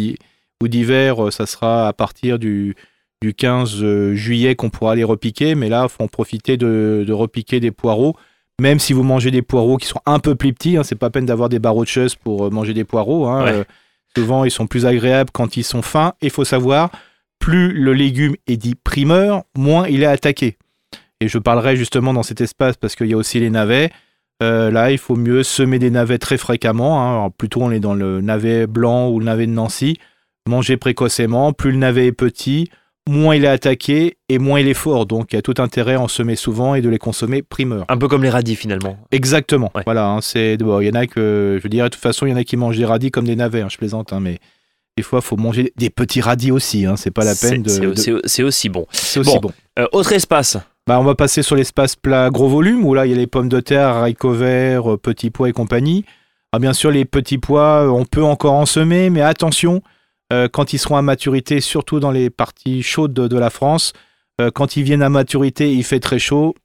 ou 0.61 0.67
d'hiver, 0.67 1.33
ça 1.33 1.47
sera 1.47 1.87
à 1.87 1.93
partir 1.93 2.37
du, 2.37 2.75
du 3.23 3.33
15 3.33 4.13
juillet 4.13 4.53
qu'on 4.53 4.69
pourra 4.69 4.95
les 4.95 5.03
repiquer. 5.03 5.55
Mais 5.55 5.69
là, 5.69 5.87
il 5.87 5.89
faut 5.89 6.03
en 6.03 6.07
profiter 6.07 6.57
de, 6.57 7.03
de 7.07 7.13
repiquer 7.13 7.59
des 7.59 7.71
poireaux 7.71 8.15
même 8.59 8.79
si 8.79 8.93
vous 8.93 9.03
mangez 9.03 9.31
des 9.31 9.41
poireaux 9.41 9.77
qui 9.77 9.87
sont 9.87 10.01
un 10.05 10.19
peu 10.19 10.35
plus 10.35 10.53
petits, 10.53 10.77
hein, 10.77 10.83
c'est 10.83 10.95
pas 10.95 11.09
peine 11.09 11.25
d'avoir 11.25 11.49
des 11.49 11.59
barreaux 11.59 11.83
de 11.83 11.89
chaise 11.89 12.15
pour 12.15 12.45
euh, 12.45 12.49
manger 12.49 12.73
des 12.73 12.83
poireaux. 12.83 13.27
Hein, 13.27 13.47
euh, 13.47 13.63
souvent, 14.15 14.45
ils 14.45 14.51
sont 14.51 14.67
plus 14.67 14.85
agréables 14.85 15.31
quand 15.31 15.57
ils 15.57 15.63
sont 15.63 15.81
fins. 15.81 16.13
Il 16.21 16.29
faut 16.29 16.45
savoir, 16.45 16.89
plus 17.39 17.73
le 17.73 17.93
légume 17.93 18.35
est 18.47 18.57
dit 18.57 18.75
primeur, 18.75 19.43
moins 19.57 19.87
il 19.87 20.03
est 20.03 20.07
attaqué. 20.07 20.57
Et 21.21 21.27
je 21.27 21.37
parlerai 21.37 21.75
justement 21.75 22.13
dans 22.13 22.23
cet 22.23 22.41
espace 22.41 22.77
parce 22.77 22.95
qu'il 22.95 23.07
y 23.07 23.13
a 23.13 23.17
aussi 23.17 23.39
les 23.39 23.49
navets. 23.49 23.91
Euh, 24.43 24.69
là, 24.69 24.91
il 24.91 24.97
faut 24.97 25.15
mieux 25.15 25.43
semer 25.43 25.79
des 25.79 25.89
navets 25.89 26.17
très 26.17 26.37
fréquemment. 26.37 27.25
Hein. 27.25 27.29
plutôt, 27.37 27.61
on 27.61 27.71
est 27.71 27.79
dans 27.79 27.93
le 27.93 28.21
navet 28.21 28.67
blanc 28.67 29.09
ou 29.09 29.19
le 29.19 29.25
navet 29.25 29.47
de 29.47 29.51
Nancy. 29.51 29.97
Manger 30.47 30.77
précocement. 30.77 31.53
Plus 31.53 31.71
le 31.71 31.77
navet 31.77 32.07
est 32.07 32.11
petit, 32.11 32.69
moins 33.07 33.35
il 33.35 33.45
est 33.45 33.49
attaqué 33.49 34.17
et 34.29 34.39
moins 34.39 34.59
il 34.59 34.67
est 34.67 34.73
fort. 34.73 35.05
Donc 35.05 35.33
il 35.33 35.35
y 35.35 35.39
a 35.39 35.41
tout 35.41 35.55
intérêt 35.59 35.95
à 35.95 36.01
en 36.01 36.07
semer 36.07 36.35
souvent 36.35 36.75
et 36.75 36.81
de 36.81 36.89
les 36.89 36.97
consommer 36.97 37.41
primeur. 37.41 37.85
Un 37.89 37.97
peu 37.97 38.07
comme 38.07 38.23
les 38.23 38.29
radis 38.29 38.55
finalement. 38.55 38.97
Exactement. 39.11 39.71
Voilà, 39.85 40.07
hein, 40.07 40.21
c'est 40.21 40.55
il 40.55 40.87
y 40.87 40.89
en 40.89 40.95
a 40.95 41.07
que 41.07 41.59
je 41.61 41.67
dirais 41.67 41.89
de 41.89 41.93
toute 41.93 42.01
façon 42.01 42.25
il 42.25 42.31
y 42.31 42.33
en 42.33 42.37
a 42.37 42.43
qui 42.43 42.57
mangent 42.57 42.77
des 42.77 42.85
radis 42.85 43.11
comme 43.11 43.25
des 43.25 43.35
navets. 43.35 43.61
Hein, 43.61 43.67
je 43.69 43.77
plaisante, 43.77 44.13
hein, 44.13 44.19
mais 44.19 44.39
des 44.97 45.03
fois 45.03 45.19
il 45.19 45.25
faut 45.25 45.37
manger 45.37 45.71
des 45.75 45.89
petits 45.89 46.21
radis 46.21 46.51
aussi. 46.51 46.85
c'est 46.95 47.11
pas 47.11 47.23
la 47.23 47.35
peine 47.35 47.63
de. 47.63 47.93
C'est 48.25 48.43
aussi 48.43 48.69
bon. 48.69 48.87
C'est 48.91 49.19
aussi 49.19 49.39
bon. 49.39 49.51
Euh, 49.79 49.87
autre 49.91 50.13
espace. 50.13 50.57
Bah, 50.87 50.99
on 50.99 51.03
va 51.03 51.15
passer 51.15 51.41
sur 51.41 51.55
l'espace 51.55 51.95
plat 51.95 52.29
gros 52.29 52.47
volume 52.47 52.85
où 52.85 52.93
là 52.93 53.07
il 53.07 53.11
y 53.11 53.13
a 53.13 53.17
les 53.17 53.25
pommes 53.25 53.49
de 53.49 53.59
terre, 53.59 53.87
haricots 53.87 54.33
verts, 54.33 54.93
euh, 54.93 54.97
petits 54.97 55.31
pois 55.31 55.49
et 55.49 55.51
compagnie. 55.51 56.05
Ah, 56.51 56.59
bien 56.59 56.73
sûr 56.73 56.91
les 56.91 57.05
petits 57.05 57.39
pois, 57.39 57.85
euh, 57.85 57.89
on 57.89 58.05
peut 58.05 58.23
encore 58.23 58.53
en 58.53 58.65
semer, 58.65 59.09
mais 59.09 59.21
attention 59.21 59.81
euh, 60.33 60.47
quand 60.51 60.73
ils 60.73 60.79
seront 60.79 60.97
à 60.97 61.01
maturité, 61.01 61.61
surtout 61.61 61.99
dans 61.99 62.11
les 62.11 62.29
parties 62.29 62.81
chaudes 62.81 63.13
de, 63.13 63.37
la 63.37 63.49
France, 63.49 63.93
euh, 64.41 64.49
quand 64.49 64.75
ils 64.75 64.83
viennent 64.83 65.03
à 65.03 65.09
maturité, 65.09 65.71
il 65.71 65.83
fait 65.83 65.99
très 65.99 66.17
chaud, 66.17 66.55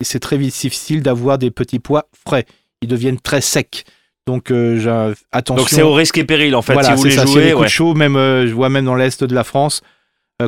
et 0.00 0.04
c'est 0.04 0.20
très 0.20 0.38
difficile 0.38 1.02
d'avoir 1.02 1.38
des 1.38 1.50
petits 1.50 1.80
pois 1.80 2.08
frais. 2.26 2.46
Ils 2.80 2.88
deviennent 2.88 3.20
très 3.20 3.40
secs. 3.40 3.84
Donc 4.28 4.52
euh, 4.52 5.14
attention. 5.32 5.62
Donc 5.62 5.68
c'est 5.68 5.82
au 5.82 5.94
risque 5.94 6.16
et 6.16 6.24
péril 6.24 6.54
en 6.54 6.62
fait 6.62 6.80
si 6.80 6.92
vous 6.92 7.04
les 7.04 7.10
ça, 7.10 7.26
jouez. 7.26 7.54
Si 7.64 7.68
chaud, 7.68 7.94
même 7.94 8.14
je 8.14 8.52
vois 8.54 8.68
même 8.68 8.84
dans 8.84 8.94
l'est 8.94 9.24
de 9.24 9.34
la 9.34 9.42
France, 9.42 9.82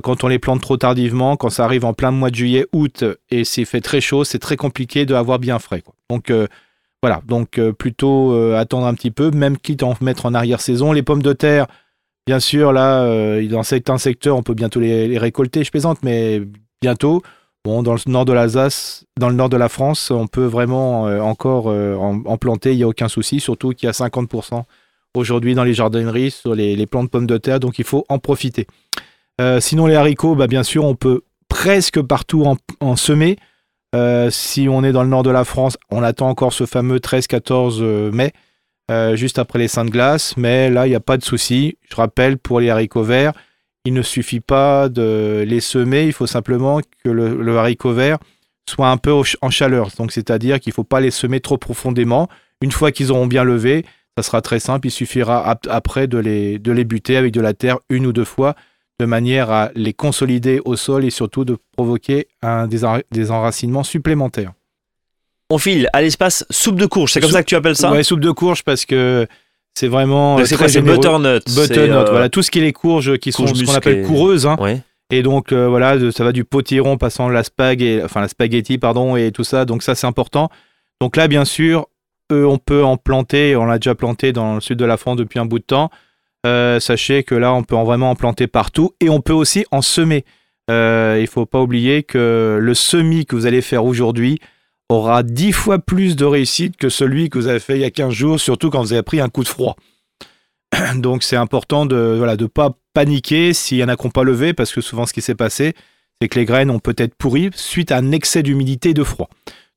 quand 0.04 0.22
on 0.22 0.28
les 0.28 0.38
plante 0.38 0.60
trop 0.60 0.76
tardivement, 0.76 1.36
quand 1.36 1.50
ça 1.50 1.64
arrive 1.64 1.84
en 1.84 1.92
plein 1.92 2.12
mois 2.12 2.30
de 2.30 2.36
juillet, 2.36 2.66
août 2.72 3.04
et 3.30 3.42
c'est 3.42 3.64
fait 3.64 3.80
très 3.80 4.00
chaud, 4.00 4.22
c'est 4.22 4.38
très 4.38 4.56
compliqué 4.56 5.06
de 5.06 5.14
avoir 5.16 5.40
bien 5.40 5.58
frais. 5.58 5.82
Donc 6.08 6.32
voilà, 7.02 7.20
donc 7.26 7.60
plutôt 7.72 8.32
attendre 8.54 8.86
un 8.86 8.94
petit 8.94 9.10
peu, 9.10 9.32
même 9.32 9.58
quitte 9.58 9.82
à 9.82 9.86
en 9.86 9.96
mettre 10.00 10.26
en 10.26 10.34
arrière 10.34 10.60
saison. 10.60 10.92
Les 10.92 11.02
pommes 11.02 11.22
de 11.22 11.32
terre, 11.32 11.66
Bien 12.26 12.40
sûr, 12.40 12.72
là, 12.72 13.02
euh, 13.02 13.46
dans 13.48 13.62
certains 13.62 13.98
secteurs, 13.98 14.36
on 14.36 14.42
peut 14.42 14.54
bientôt 14.54 14.80
les, 14.80 15.18
récolter, 15.18 15.62
je 15.62 15.70
plaisante, 15.70 15.98
mais 16.02 16.40
bientôt. 16.80 17.22
Dans 17.66 17.94
le 17.94 18.10
nord 18.10 18.26
de 18.26 18.32
l'Alsace, 18.32 19.06
dans 19.18 19.30
le 19.30 19.34
nord 19.34 19.48
de 19.48 19.56
la 19.56 19.70
France, 19.70 20.10
on 20.10 20.26
peut 20.26 20.44
vraiment 20.44 21.06
euh, 21.08 21.20
encore 21.20 21.68
euh, 21.68 21.96
en, 21.96 22.36
planter, 22.36 22.72
il 22.72 22.76
n'y 22.76 22.82
a 22.82 22.88
aucun 22.88 23.08
souci, 23.08 23.40
surtout 23.40 23.70
qu'il 23.70 23.86
y 23.86 23.88
a 23.88 23.92
50% 23.92 24.64
aujourd'hui 25.14 25.54
dans 25.54 25.64
les 25.64 25.72
jardineries 25.72 26.30
sur 26.30 26.54
les, 26.54 26.76
les, 26.76 26.86
plants 26.86 27.04
de 27.04 27.08
pommes 27.08 27.26
de 27.26 27.38
terre, 27.38 27.60
donc 27.60 27.78
il 27.78 27.84
faut 27.84 28.04
en 28.08 28.18
profiter. 28.18 28.66
sinon, 29.60 29.86
les 29.86 29.94
haricots, 29.94 30.34
bah, 30.34 30.46
bien 30.46 30.62
sûr, 30.62 30.84
on 30.84 30.94
peut 30.94 31.22
presque 31.48 32.02
partout 32.02 32.44
en 32.80 32.96
semer. 32.96 33.38
si 34.30 34.66
on 34.68 34.84
est 34.84 34.92
dans 34.92 35.02
le 35.02 35.08
nord 35.08 35.22
de 35.22 35.30
la 35.30 35.44
France, 35.44 35.78
on 35.90 36.02
attend 36.02 36.28
encore 36.28 36.52
ce 36.52 36.66
fameux 36.66 36.98
13-14 36.98 38.10
mai. 38.12 38.32
Juste 39.14 39.38
après 39.38 39.58
les 39.58 39.68
seins 39.68 39.84
de 39.84 39.90
glace, 39.90 40.36
mais 40.36 40.70
là, 40.70 40.86
il 40.86 40.90
n'y 40.90 40.96
a 40.96 41.00
pas 41.00 41.16
de 41.16 41.24
souci. 41.24 41.76
Je 41.90 41.96
rappelle, 41.96 42.38
pour 42.38 42.60
les 42.60 42.70
haricots 42.70 43.02
verts, 43.02 43.32
il 43.84 43.92
ne 43.92 44.02
suffit 44.02 44.40
pas 44.40 44.88
de 44.88 45.44
les 45.46 45.60
semer, 45.60 46.06
il 46.06 46.12
faut 46.12 46.26
simplement 46.26 46.80
que 46.80 47.10
le, 47.10 47.58
haricot 47.58 47.92
vert 47.92 48.18
soit 48.68 48.88
un 48.88 48.96
peu 48.96 49.12
en 49.12 49.50
chaleur. 49.50 49.90
Donc, 49.98 50.10
c'est-à-dire 50.10 50.58
qu'il 50.58 50.70
ne 50.70 50.74
faut 50.74 50.84
pas 50.84 51.00
les 51.00 51.10
semer 51.10 51.40
trop 51.40 51.58
profondément. 51.58 52.28
Une 52.62 52.72
fois 52.72 52.92
qu'ils 52.92 53.12
auront 53.12 53.26
bien 53.26 53.44
levé, 53.44 53.84
ça 54.16 54.22
sera 54.22 54.40
très 54.40 54.58
simple. 54.58 54.86
Il 54.86 54.90
suffira 54.90 55.58
après 55.68 56.06
de 56.06 56.16
les, 56.16 56.58
de 56.58 56.72
les 56.72 56.84
buter 56.84 57.18
avec 57.18 57.32
de 57.32 57.42
la 57.42 57.52
terre 57.52 57.78
une 57.90 58.06
ou 58.06 58.14
deux 58.14 58.24
fois, 58.24 58.54
de 59.00 59.04
manière 59.04 59.50
à 59.50 59.70
les 59.74 59.92
consolider 59.92 60.62
au 60.64 60.76
sol 60.76 61.04
et 61.04 61.10
surtout 61.10 61.44
de 61.44 61.58
provoquer 61.72 62.28
un, 62.40 62.66
des, 62.66 63.30
enracinements 63.30 63.84
supplémentaires. 63.84 64.52
On 65.50 65.58
file 65.58 65.88
à 65.92 66.00
l'espace 66.02 66.44
soupe 66.50 66.76
de 66.76 66.86
courge, 66.86 67.12
c'est 67.12 67.20
comme 67.20 67.30
ça 67.30 67.42
que 67.42 67.48
tu 67.48 67.54
appelles 67.54 67.76
ça 67.76 67.92
Oui, 67.92 68.02
soupe 68.02 68.20
de 68.20 68.30
courge 68.30 68.62
parce 68.62 68.86
que 68.86 69.26
c'est 69.74 69.88
vraiment. 69.88 70.44
C'est 70.44 70.56
quoi 70.56 70.68
C'est 70.68 70.80
butternut. 70.80 71.44
Butternut, 71.54 72.08
voilà. 72.08 72.28
Tout 72.28 72.42
ce 72.42 72.50
qui 72.50 72.60
est 72.60 72.62
les 72.62 72.72
courges 72.72 73.18
qui 73.18 73.32
sont 73.32 73.46
ce 73.46 73.64
qu'on 73.64 73.74
appelle 73.74 74.04
coureuses. 74.04 74.46
Hein. 74.46 74.56
Et 75.10 75.22
donc, 75.22 75.52
euh, 75.52 75.68
voilà, 75.68 76.10
ça 76.12 76.24
va 76.24 76.32
du 76.32 76.44
potiron 76.44 76.96
passant 76.96 77.28
la, 77.28 77.44
spag 77.44 78.02
enfin, 78.04 78.20
la 78.20 78.28
spaghetti, 78.28 78.78
pardon, 78.78 79.16
et 79.16 79.32
tout 79.32 79.44
ça. 79.44 79.64
Donc, 79.64 79.82
ça, 79.82 79.94
c'est 79.94 80.06
important. 80.06 80.48
Donc 81.00 81.16
là, 81.16 81.28
bien 81.28 81.44
sûr, 81.44 81.86
on 82.30 82.58
peut 82.58 82.84
en 82.84 82.96
planter. 82.96 83.56
On 83.56 83.66
l'a 83.66 83.78
déjà 83.78 83.94
planté 83.94 84.32
dans 84.32 84.54
le 84.54 84.60
sud 84.60 84.78
de 84.78 84.84
la 84.84 84.96
France 84.96 85.16
depuis 85.16 85.38
un 85.38 85.44
bout 85.44 85.58
de 85.58 85.64
temps. 85.64 85.90
Euh, 86.46 86.80
sachez 86.80 87.22
que 87.22 87.34
là, 87.34 87.52
on 87.52 87.62
peut 87.62 87.76
en 87.76 87.84
vraiment 87.84 88.10
en 88.10 88.14
planter 88.14 88.46
partout. 88.46 88.94
Et 89.00 89.10
on 89.10 89.20
peut 89.20 89.32
aussi 89.32 89.66
en 89.70 89.82
semer. 89.82 90.24
Euh, 90.70 91.16
il 91.18 91.22
ne 91.22 91.28
faut 91.28 91.46
pas 91.46 91.60
oublier 91.60 92.02
que 92.02 92.58
le 92.60 92.74
semis 92.74 93.26
que 93.26 93.36
vous 93.36 93.46
allez 93.46 93.60
faire 93.60 93.84
aujourd'hui, 93.84 94.38
aura 94.94 95.22
dix 95.22 95.52
fois 95.52 95.78
plus 95.78 96.16
de 96.16 96.24
réussite 96.24 96.76
que 96.76 96.88
celui 96.88 97.30
que 97.30 97.38
vous 97.38 97.46
avez 97.46 97.60
fait 97.60 97.76
il 97.76 97.80
y 97.80 97.84
a 97.84 97.90
15 97.90 98.12
jours, 98.12 98.40
surtout 98.40 98.70
quand 98.70 98.80
vous 98.80 98.92
avez 98.92 99.02
pris 99.02 99.20
un 99.20 99.28
coup 99.28 99.42
de 99.42 99.48
froid. 99.48 99.76
Donc 100.96 101.22
c'est 101.22 101.36
important 101.36 101.86
de 101.86 102.18
ne 102.20 102.36
de 102.36 102.46
pas 102.46 102.72
paniquer 102.92 103.52
s'il 103.52 103.78
y 103.78 103.84
en 103.84 103.88
a 103.88 103.96
qui 103.96 104.06
n'ont 104.06 104.10
pas 104.10 104.24
levé, 104.24 104.52
parce 104.52 104.72
que 104.72 104.80
souvent 104.80 105.06
ce 105.06 105.12
qui 105.12 105.20
s'est 105.22 105.34
passé, 105.34 105.74
c'est 106.20 106.28
que 106.28 106.38
les 106.38 106.44
graines 106.44 106.70
ont 106.70 106.78
peut-être 106.78 107.14
pourri 107.14 107.50
suite 107.54 107.92
à 107.92 107.98
un 107.98 108.12
excès 108.12 108.42
d'humidité 108.42 108.90
et 108.90 108.94
de 108.94 109.04
froid. 109.04 109.28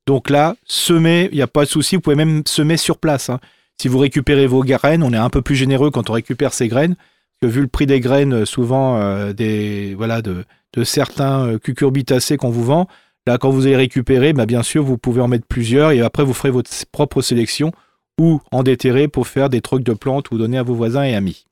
Donc 0.05 0.29
là, 0.29 0.55
semer, 0.65 1.27
il 1.31 1.35
n'y 1.35 1.41
a 1.41 1.47
pas 1.47 1.65
de 1.65 1.69
souci, 1.69 1.95
vous 1.95 2.01
pouvez 2.01 2.15
même 2.15 2.43
semer 2.45 2.77
sur 2.77 2.97
place. 2.97 3.29
Hein. 3.29 3.39
Si 3.79 3.89
vous 3.89 3.99
récupérez 3.99 4.47
vos 4.47 4.63
graines, 4.63 5.03
on 5.03 5.13
est 5.13 5.17
un 5.17 5.29
peu 5.29 5.41
plus 5.41 5.55
généreux 5.55 5.91
quand 5.91 6.09
on 6.09 6.13
récupère 6.13 6.53
ces 6.53 6.67
graines, 6.67 6.95
que 7.41 7.47
vu 7.47 7.61
le 7.61 7.67
prix 7.67 7.85
des 7.85 7.99
graines, 7.99 8.33
euh, 8.33 8.45
souvent 8.45 8.97
euh, 8.97 9.33
des, 9.33 9.93
voilà, 9.95 10.21
de, 10.21 10.45
de 10.73 10.83
certains 10.83 11.45
euh, 11.45 11.57
cucurbitacées 11.59 12.37
qu'on 12.37 12.49
vous 12.49 12.63
vend, 12.63 12.87
Là, 13.27 13.37
quand 13.37 13.49
vous 13.49 13.67
allez 13.67 13.75
récupérer, 13.75 14.31
bah, 14.31 14.45
bien 14.45 14.63
sûr, 14.63 14.85
vous 14.85 14.97
pouvez 14.97 15.19
en 15.19 15.27
mettre 15.27 15.45
plusieurs 15.45 15.91
et 15.91 15.99
après, 15.99 16.23
vous 16.23 16.33
ferez 16.33 16.49
votre 16.49 16.71
propre 16.93 17.21
sélection 17.21 17.73
ou 18.17 18.39
en 18.53 18.63
déterrer 18.63 19.09
pour 19.09 19.27
faire 19.27 19.49
des 19.49 19.59
trucs 19.59 19.83
de 19.83 19.91
plantes 19.91 20.31
ou 20.31 20.37
donner 20.37 20.57
à 20.57 20.63
vos 20.63 20.75
voisins 20.75 21.03
et 21.03 21.13
amis. 21.13 21.45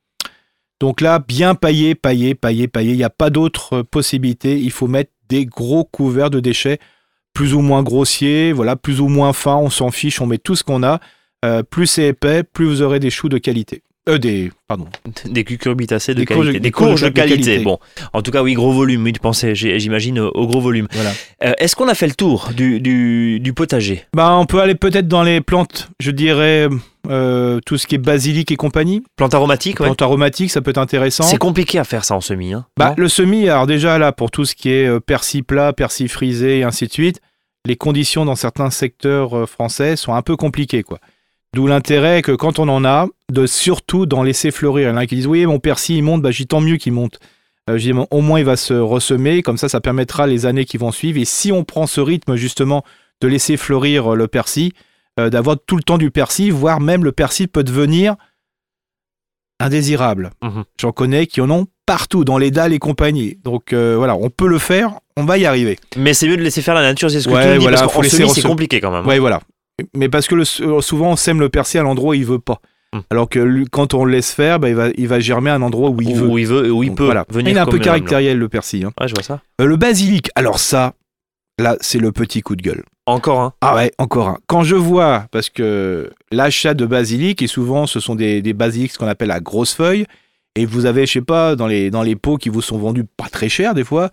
Donc 0.79 1.01
là, 1.01 1.19
bien 1.19 1.53
pailler, 1.53 1.93
pailler, 1.93 2.33
pailler, 2.33 2.69
pailler. 2.69 2.91
Il 2.91 2.97
n'y 2.97 3.03
a 3.03 3.09
pas 3.09 3.29
d'autre 3.29 3.81
possibilité. 3.81 4.57
Il 4.57 4.71
faut 4.71 4.87
mettre 4.87 5.11
des 5.27 5.45
gros 5.45 5.83
couverts 5.83 6.29
de 6.29 6.39
déchets, 6.39 6.79
plus 7.33 7.53
ou 7.53 7.59
moins 7.59 7.83
grossiers, 7.83 8.53
voilà, 8.53 8.77
plus 8.77 9.01
ou 9.01 9.09
moins 9.09 9.33
fins. 9.33 9.57
On 9.57 9.69
s'en 9.69 9.91
fiche, 9.91 10.21
on 10.21 10.27
met 10.27 10.37
tout 10.37 10.55
ce 10.55 10.63
qu'on 10.63 10.81
a. 10.81 11.01
Euh, 11.43 11.61
plus 11.61 11.87
c'est 11.87 12.07
épais, 12.07 12.43
plus 12.43 12.67
vous 12.67 12.83
aurez 12.83 13.01
des 13.01 13.09
choux 13.09 13.27
de 13.27 13.37
qualité. 13.37 13.83
Euh, 14.07 14.19
des, 14.19 14.51
pardon. 14.67 14.87
Des 15.25 15.43
cucurbitacées 15.43 16.13
de 16.13 16.23
qualité. 16.23 16.59
des 16.59 16.71
courges 16.71 17.01
de, 17.01 17.09
qualité. 17.09 17.59
Bon, 17.59 17.79
en 18.13 18.21
tout 18.21 18.31
cas, 18.31 18.43
oui, 18.43 18.53
gros 18.53 18.71
volume. 18.71 19.03
Oui, 19.03 19.13
tu 19.13 19.19
pensais, 19.19 19.55
j'imagine, 19.55 20.19
au 20.19 20.47
gros 20.47 20.61
volume. 20.61 20.87
Voilà. 20.91 21.11
Euh, 21.43 21.53
est-ce 21.57 21.75
qu'on 21.75 21.87
a 21.87 21.95
fait 21.95 22.07
le 22.07 22.13
tour 22.13 22.49
du, 22.55 22.79
du, 22.79 23.53
potager? 23.53 24.03
Bah, 24.13 24.35
On 24.35 24.45
peut 24.45 24.61
aller 24.61 24.75
peut-être 24.75 25.07
dans 25.07 25.23
les 25.23 25.41
plantes, 25.41 25.89
je 25.99 26.11
dirais, 26.11 26.69
euh, 27.09 27.59
tout 27.65 27.77
ce 27.79 27.87
qui 27.87 27.95
est 27.95 27.99
basilic 27.99 28.51
et 28.51 28.55
compagnie. 28.57 29.01
Plantes 29.15 29.33
aromatiques, 29.33 29.77
Plantes 29.77 30.01
aromatiques, 30.01 30.51
ça 30.51 30.61
peut 30.61 30.71
être 30.71 30.77
intéressant. 30.77 31.23
C'est 31.23 31.37
compliqué 31.37 31.79
à 31.79 31.83
faire 31.83 32.05
ça 32.05 32.15
en 32.15 32.21
semis. 32.21 32.53
Hein, 32.53 32.67
bah, 32.77 32.93
le 32.97 33.09
semis, 33.09 33.49
alors 33.49 33.65
déjà 33.65 33.97
là, 33.97 34.11
pour 34.11 34.29
tout 34.29 34.45
ce 34.45 34.53
qui 34.53 34.69
est 34.69 34.87
euh, 34.87 34.99
persil 34.99 35.43
plat, 35.43 35.73
persil 35.73 36.09
frisé 36.09 36.59
et 36.59 36.63
ainsi 36.63 36.85
de 36.85 36.93
suite, 36.93 37.21
les 37.65 37.75
conditions 37.75 38.25
dans 38.25 38.35
certains 38.35 38.69
secteurs 38.69 39.49
français 39.49 39.95
sont 39.95 40.13
un 40.13 40.21
peu 40.21 40.35
compliquées, 40.35 40.83
quoi. 40.83 40.99
D'où 41.55 41.67
l'intérêt 41.67 42.21
que 42.21 42.33
quand 42.33 42.59
on 42.59 42.67
en 42.67 42.83
a, 42.83 43.07
de 43.31 43.45
surtout 43.45 44.05
d'en 44.05 44.23
laisser 44.23 44.51
fleurir. 44.51 44.89
Il 44.89 44.91
y 44.91 44.93
en 44.93 44.97
a 44.97 45.05
qui 45.05 45.15
disent 45.15 45.27
oui, 45.27 45.45
mon 45.45 45.59
persil 45.59 45.95
il 45.95 46.03
monte, 46.03 46.21
bah, 46.21 46.29
j'ai 46.29 46.43
tant 46.43 46.59
mieux 46.59 46.75
qu'il 46.75 46.91
monte. 46.91 47.17
Euh, 47.69 47.77
dis, 47.77 47.93
au 47.93 48.19
moins 48.19 48.39
il 48.39 48.45
va 48.45 48.57
se 48.57 48.73
ressemer, 48.73 49.41
comme 49.41 49.55
ça 49.55 49.69
ça 49.69 49.79
permettra 49.79 50.27
les 50.27 50.45
années 50.45 50.65
qui 50.65 50.75
vont 50.75 50.91
suivre. 50.91 51.17
Et 51.17 51.23
si 51.23 51.53
on 51.53 51.63
prend 51.63 51.87
ce 51.87 52.01
rythme 52.01 52.35
justement 52.35 52.83
de 53.21 53.29
laisser 53.29 53.55
fleurir 53.55 54.11
euh, 54.11 54.15
le 54.17 54.27
persil, 54.27 54.73
euh, 55.17 55.29
d'avoir 55.29 55.55
tout 55.65 55.77
le 55.77 55.83
temps 55.83 55.97
du 55.97 56.11
persil, 56.11 56.51
voire 56.51 56.81
même 56.81 57.05
le 57.05 57.13
persil 57.13 57.47
peut 57.47 57.63
devenir 57.63 58.17
indésirable. 59.61 60.31
Mhm. 60.43 60.65
J'en 60.77 60.91
connais 60.91 61.25
qui 61.25 61.39
en 61.39 61.49
ont 61.51 61.67
partout, 61.85 62.25
dans 62.25 62.37
les 62.37 62.51
dalles 62.51 62.73
et 62.73 62.79
compagnie. 62.79 63.37
Donc 63.45 63.73
voilà, 63.73 64.17
on 64.17 64.29
peut 64.29 64.47
le 64.47 64.59
faire, 64.59 64.99
on 65.15 65.23
va 65.23 65.37
y 65.37 65.45
arriver. 65.45 65.79
Mais 65.95 66.13
c'est 66.13 66.27
mieux 66.27 66.35
de 66.35 66.41
laisser 66.41 66.61
faire 66.61 66.73
la 66.73 66.81
nature, 66.81 67.09
c'est 67.09 67.21
ce 67.21 67.29
que 67.29 67.41
tu 67.41 67.47
me 67.47 67.59
dis, 67.59 67.65
parce 67.65 67.93
qu'en 67.93 68.03
c'est 68.03 68.41
compliqué 68.41 68.81
quand 68.81 68.91
même. 68.91 69.03
Hein. 69.03 69.07
Ouais, 69.07 69.19
voilà 69.19 69.39
mais 69.93 70.09
parce 70.09 70.27
que 70.27 70.35
euh, 70.35 70.81
souvent 70.81 71.11
on 71.11 71.15
sème 71.15 71.39
le 71.39 71.49
persil 71.49 71.79
à 71.79 71.83
l'endroit 71.83 72.11
où 72.11 72.13
il 72.13 72.25
veut 72.25 72.39
pas. 72.39 72.61
Hmm. 72.93 72.99
Alors 73.09 73.29
que 73.29 73.65
quand 73.69 73.93
on 73.93 74.05
le 74.05 74.11
laisse 74.11 74.31
faire, 74.31 74.59
bah, 74.59 74.69
il, 74.69 74.75
va, 74.75 74.87
il 74.95 75.07
va 75.07 75.19
germer 75.19 75.49
à 75.49 75.55
un 75.55 75.61
endroit 75.61 75.89
où 75.89 76.01
il 76.01 76.15
veut. 76.15 76.27
Où 76.27 76.37
il 76.37 76.47
veut, 76.47 76.71
où 76.71 76.83
il 76.83 76.93
peut 76.93 77.05
voilà. 77.05 77.25
venir. 77.29 77.51
Il 77.51 77.57
est 77.57 77.59
un 77.59 77.65
peu 77.65 77.79
caractériel 77.79 78.37
le 78.37 78.49
persil. 78.49 78.85
Hein. 78.85 78.93
Ouais, 78.99 79.07
je 79.07 79.13
vois 79.13 79.23
ça. 79.23 79.41
Euh, 79.59 79.65
le 79.65 79.75
basilic, 79.75 80.29
alors 80.35 80.59
ça, 80.59 80.93
là, 81.59 81.75
c'est 81.81 81.99
le 81.99 82.11
petit 82.11 82.41
coup 82.41 82.55
de 82.55 82.61
gueule. 82.61 82.83
Encore 83.05 83.41
un. 83.41 83.53
Ah 83.61 83.75
ouais, 83.75 83.91
encore 83.97 84.29
un. 84.29 84.37
Quand 84.47 84.63
je 84.63 84.75
vois, 84.75 85.25
parce 85.31 85.49
que 85.49 86.09
l'achat 86.31 86.73
de 86.73 86.85
basilic, 86.85 87.41
et 87.41 87.47
souvent 87.47 87.85
ce 87.85 87.99
sont 87.99 88.15
des, 88.15 88.41
des 88.41 88.53
basilics 88.53 88.91
ce 88.91 88.97
qu'on 88.97 89.07
appelle 89.07 89.31
à 89.31 89.39
grosse 89.39 89.73
feuille, 89.73 90.05
et 90.55 90.65
vous 90.65 90.85
avez, 90.85 91.05
je 91.05 91.13
sais 91.13 91.21
pas, 91.21 91.55
dans 91.55 91.67
les, 91.67 91.91
dans 91.91 92.01
les 92.01 92.15
pots 92.15 92.37
qui 92.37 92.49
vous 92.49 92.61
sont 92.61 92.77
vendus 92.77 93.03
pas 93.03 93.27
très 93.29 93.49
cher 93.49 93.73
des 93.73 93.83
fois, 93.83 94.09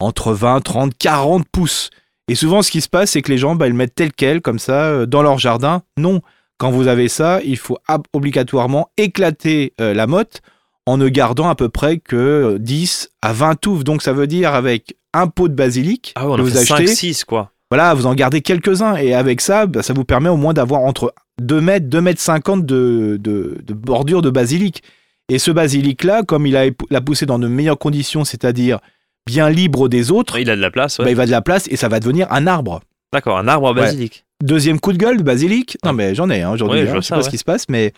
entre 0.00 0.32
20, 0.32 0.60
30, 0.60 0.92
40 0.98 1.46
pouces. 1.50 1.90
Et 2.28 2.34
souvent, 2.34 2.62
ce 2.62 2.70
qui 2.70 2.80
se 2.80 2.88
passe, 2.88 3.12
c'est 3.12 3.22
que 3.22 3.30
les 3.30 3.38
gens, 3.38 3.54
bah, 3.54 3.66
ils 3.66 3.70
le 3.70 3.76
mettent 3.76 3.94
tel 3.94 4.12
quel, 4.12 4.40
comme 4.40 4.58
ça, 4.58 4.86
euh, 4.86 5.06
dans 5.06 5.22
leur 5.22 5.38
jardin. 5.38 5.82
Non. 5.96 6.20
Quand 6.58 6.70
vous 6.70 6.88
avez 6.88 7.08
ça, 7.08 7.40
il 7.44 7.58
faut 7.58 7.78
obligatoirement 8.12 8.88
éclater 8.96 9.74
euh, 9.80 9.92
la 9.94 10.06
motte 10.06 10.40
en 10.86 10.96
ne 10.96 11.08
gardant 11.08 11.48
à 11.48 11.54
peu 11.54 11.68
près 11.68 11.98
que 11.98 12.56
10 12.58 13.10
à 13.22 13.32
20 13.32 13.56
touffes. 13.56 13.84
Donc, 13.84 14.02
ça 14.02 14.12
veut 14.12 14.26
dire 14.26 14.54
avec 14.54 14.96
un 15.12 15.28
pot 15.28 15.48
de 15.48 15.54
basilic 15.54 16.12
ah 16.16 16.22
que 16.22 16.40
vous 16.40 16.56
achetez. 16.56 16.86
5, 16.86 16.88
6, 16.88 17.24
quoi. 17.24 17.50
Voilà, 17.70 17.94
vous 17.94 18.06
en 18.06 18.14
gardez 18.14 18.40
quelques-uns. 18.40 18.96
Et 18.96 19.14
avec 19.14 19.40
ça, 19.40 19.66
bah, 19.66 19.82
ça 19.82 19.92
vous 19.92 20.04
permet 20.04 20.28
au 20.28 20.36
moins 20.36 20.54
d'avoir 20.54 20.80
entre 20.80 21.14
2 21.40 21.60
mètres, 21.60 21.86
2 21.88 22.00
mètres 22.00 22.20
50 22.20 22.64
de, 22.64 23.18
de, 23.20 23.58
de 23.62 23.74
bordure 23.74 24.22
de 24.22 24.30
basilic. 24.30 24.82
Et 25.28 25.38
ce 25.38 25.50
basilic-là, 25.50 26.22
comme 26.22 26.46
il 26.46 26.56
a, 26.56 26.66
l'a 26.90 27.00
poussé 27.00 27.26
dans 27.26 27.38
de 27.38 27.48
meilleures 27.48 27.78
conditions, 27.78 28.24
c'est-à-dire 28.24 28.78
bien 29.26 29.50
libre 29.50 29.88
des 29.88 30.10
autres, 30.10 30.38
il 30.38 30.50
a 30.50 30.56
de 30.56 30.60
la 30.60 30.70
place. 30.70 30.98
Bah, 30.98 31.10
il 31.10 31.16
va 31.16 31.26
de 31.26 31.30
la 31.30 31.42
place 31.42 31.66
et 31.68 31.76
ça 31.76 31.88
va 31.88 32.00
devenir 32.00 32.26
un 32.30 32.46
arbre. 32.46 32.80
D'accord, 33.12 33.38
un 33.38 33.48
arbre 33.48 33.74
basilic. 33.74 34.24
Deuxième 34.42 34.80
coup 34.80 34.92
de 34.92 34.98
gueule, 34.98 35.22
basilic. 35.22 35.78
Non, 35.84 35.92
mais 35.92 36.14
j'en 36.14 36.28
ai 36.30 36.42
hein, 36.42 36.50
aujourd'hui. 36.50 36.80
Hein, 36.80 36.94
je, 36.96 37.00
sais 37.00 37.14
pas 37.14 37.22
ce 37.22 37.30
qui 37.30 37.38
se 37.38 37.44
passe, 37.44 37.68
mais 37.68 37.92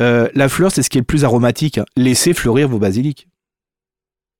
euh, 0.00 0.28
la 0.34 0.48
fleur, 0.48 0.72
c'est 0.72 0.82
ce 0.82 0.90
qui 0.90 0.98
est 0.98 1.00
le 1.00 1.06
plus 1.06 1.24
aromatique. 1.24 1.80
Laissez 1.96 2.34
fleurir 2.34 2.68
vos 2.68 2.78
basiliques. 2.78 3.28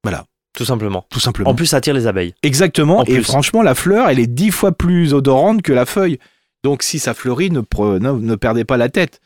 Voilà. 0.03 0.25
Tout 0.57 0.65
simplement. 0.65 1.07
Tout 1.11 1.21
simplement. 1.21 1.51
En 1.51 1.55
plus, 1.55 1.67
ça 1.67 1.77
attire 1.77 1.95
les 1.95 2.07
abeilles. 2.07 2.35
Exactement. 2.43 3.05
et 3.05 3.21
franchement, 3.23 3.63
la 3.63 3.75
fleur, 3.75 4.09
elle 4.09 4.19
est 4.19 4.27
dix 4.27 4.51
fois 4.51 4.73
plus 4.73 5.15
odorante 5.15 5.63
que 5.63 5.73
la 5.73 5.87
feuille. 5.87 6.19
Donc, 6.65 6.83
si 6.83 6.99
ça 6.99 7.15
fleurit, 7.15 7.51
ne, 7.51 7.61
ne 7.61 8.35
perdez 8.35 8.65
pas 8.65 8.77
la 8.77 8.89
tête. 8.89 9.21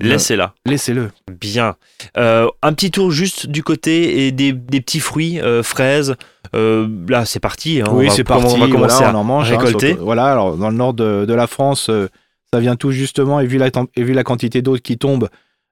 Laissez-la. 0.00 0.54
Laissez-le. 0.64 1.10
Bien. 1.40 1.76
Euh, 2.16 2.48
un 2.62 2.72
petit 2.72 2.90
tour 2.90 3.10
juste 3.10 3.46
du 3.46 3.62
côté 3.62 4.26
et 4.26 4.32
des, 4.32 4.52
petits 4.52 5.00
fruits, 5.00 5.40
euh, 5.40 5.62
fraises. 5.62 6.14
Euh, 6.54 6.88
là, 7.08 7.24
c'est 7.24 7.40
parti. 7.40 7.80
Hein. 7.80 7.90
oui, 7.92 8.08
c'est 8.10 8.24
parti. 8.24 8.54
On 8.54 8.58
va 8.58 8.68
commencer 8.68 9.02
à 9.02 9.10
hein, 9.10 9.42
récolter. 9.42 9.94
voilà. 9.94 10.26
Alors, 10.26 10.56
dans 10.56 10.70
le 10.70 10.76
nord 10.76 10.94
de, 10.94 11.32
la 11.32 11.46
France, 11.46 11.90
ça 12.52 12.60
vient 12.60 12.76
tout 12.76 12.92
justement. 12.92 13.40
Et 13.40 13.46
vu 13.46 13.58
la, 13.58 13.70
et 13.96 14.02
vu 14.02 14.12
la 14.12 14.24
quantité 14.24 14.62
d'eau 14.62 14.76
qui 14.76 14.98
tombe, 14.98 15.28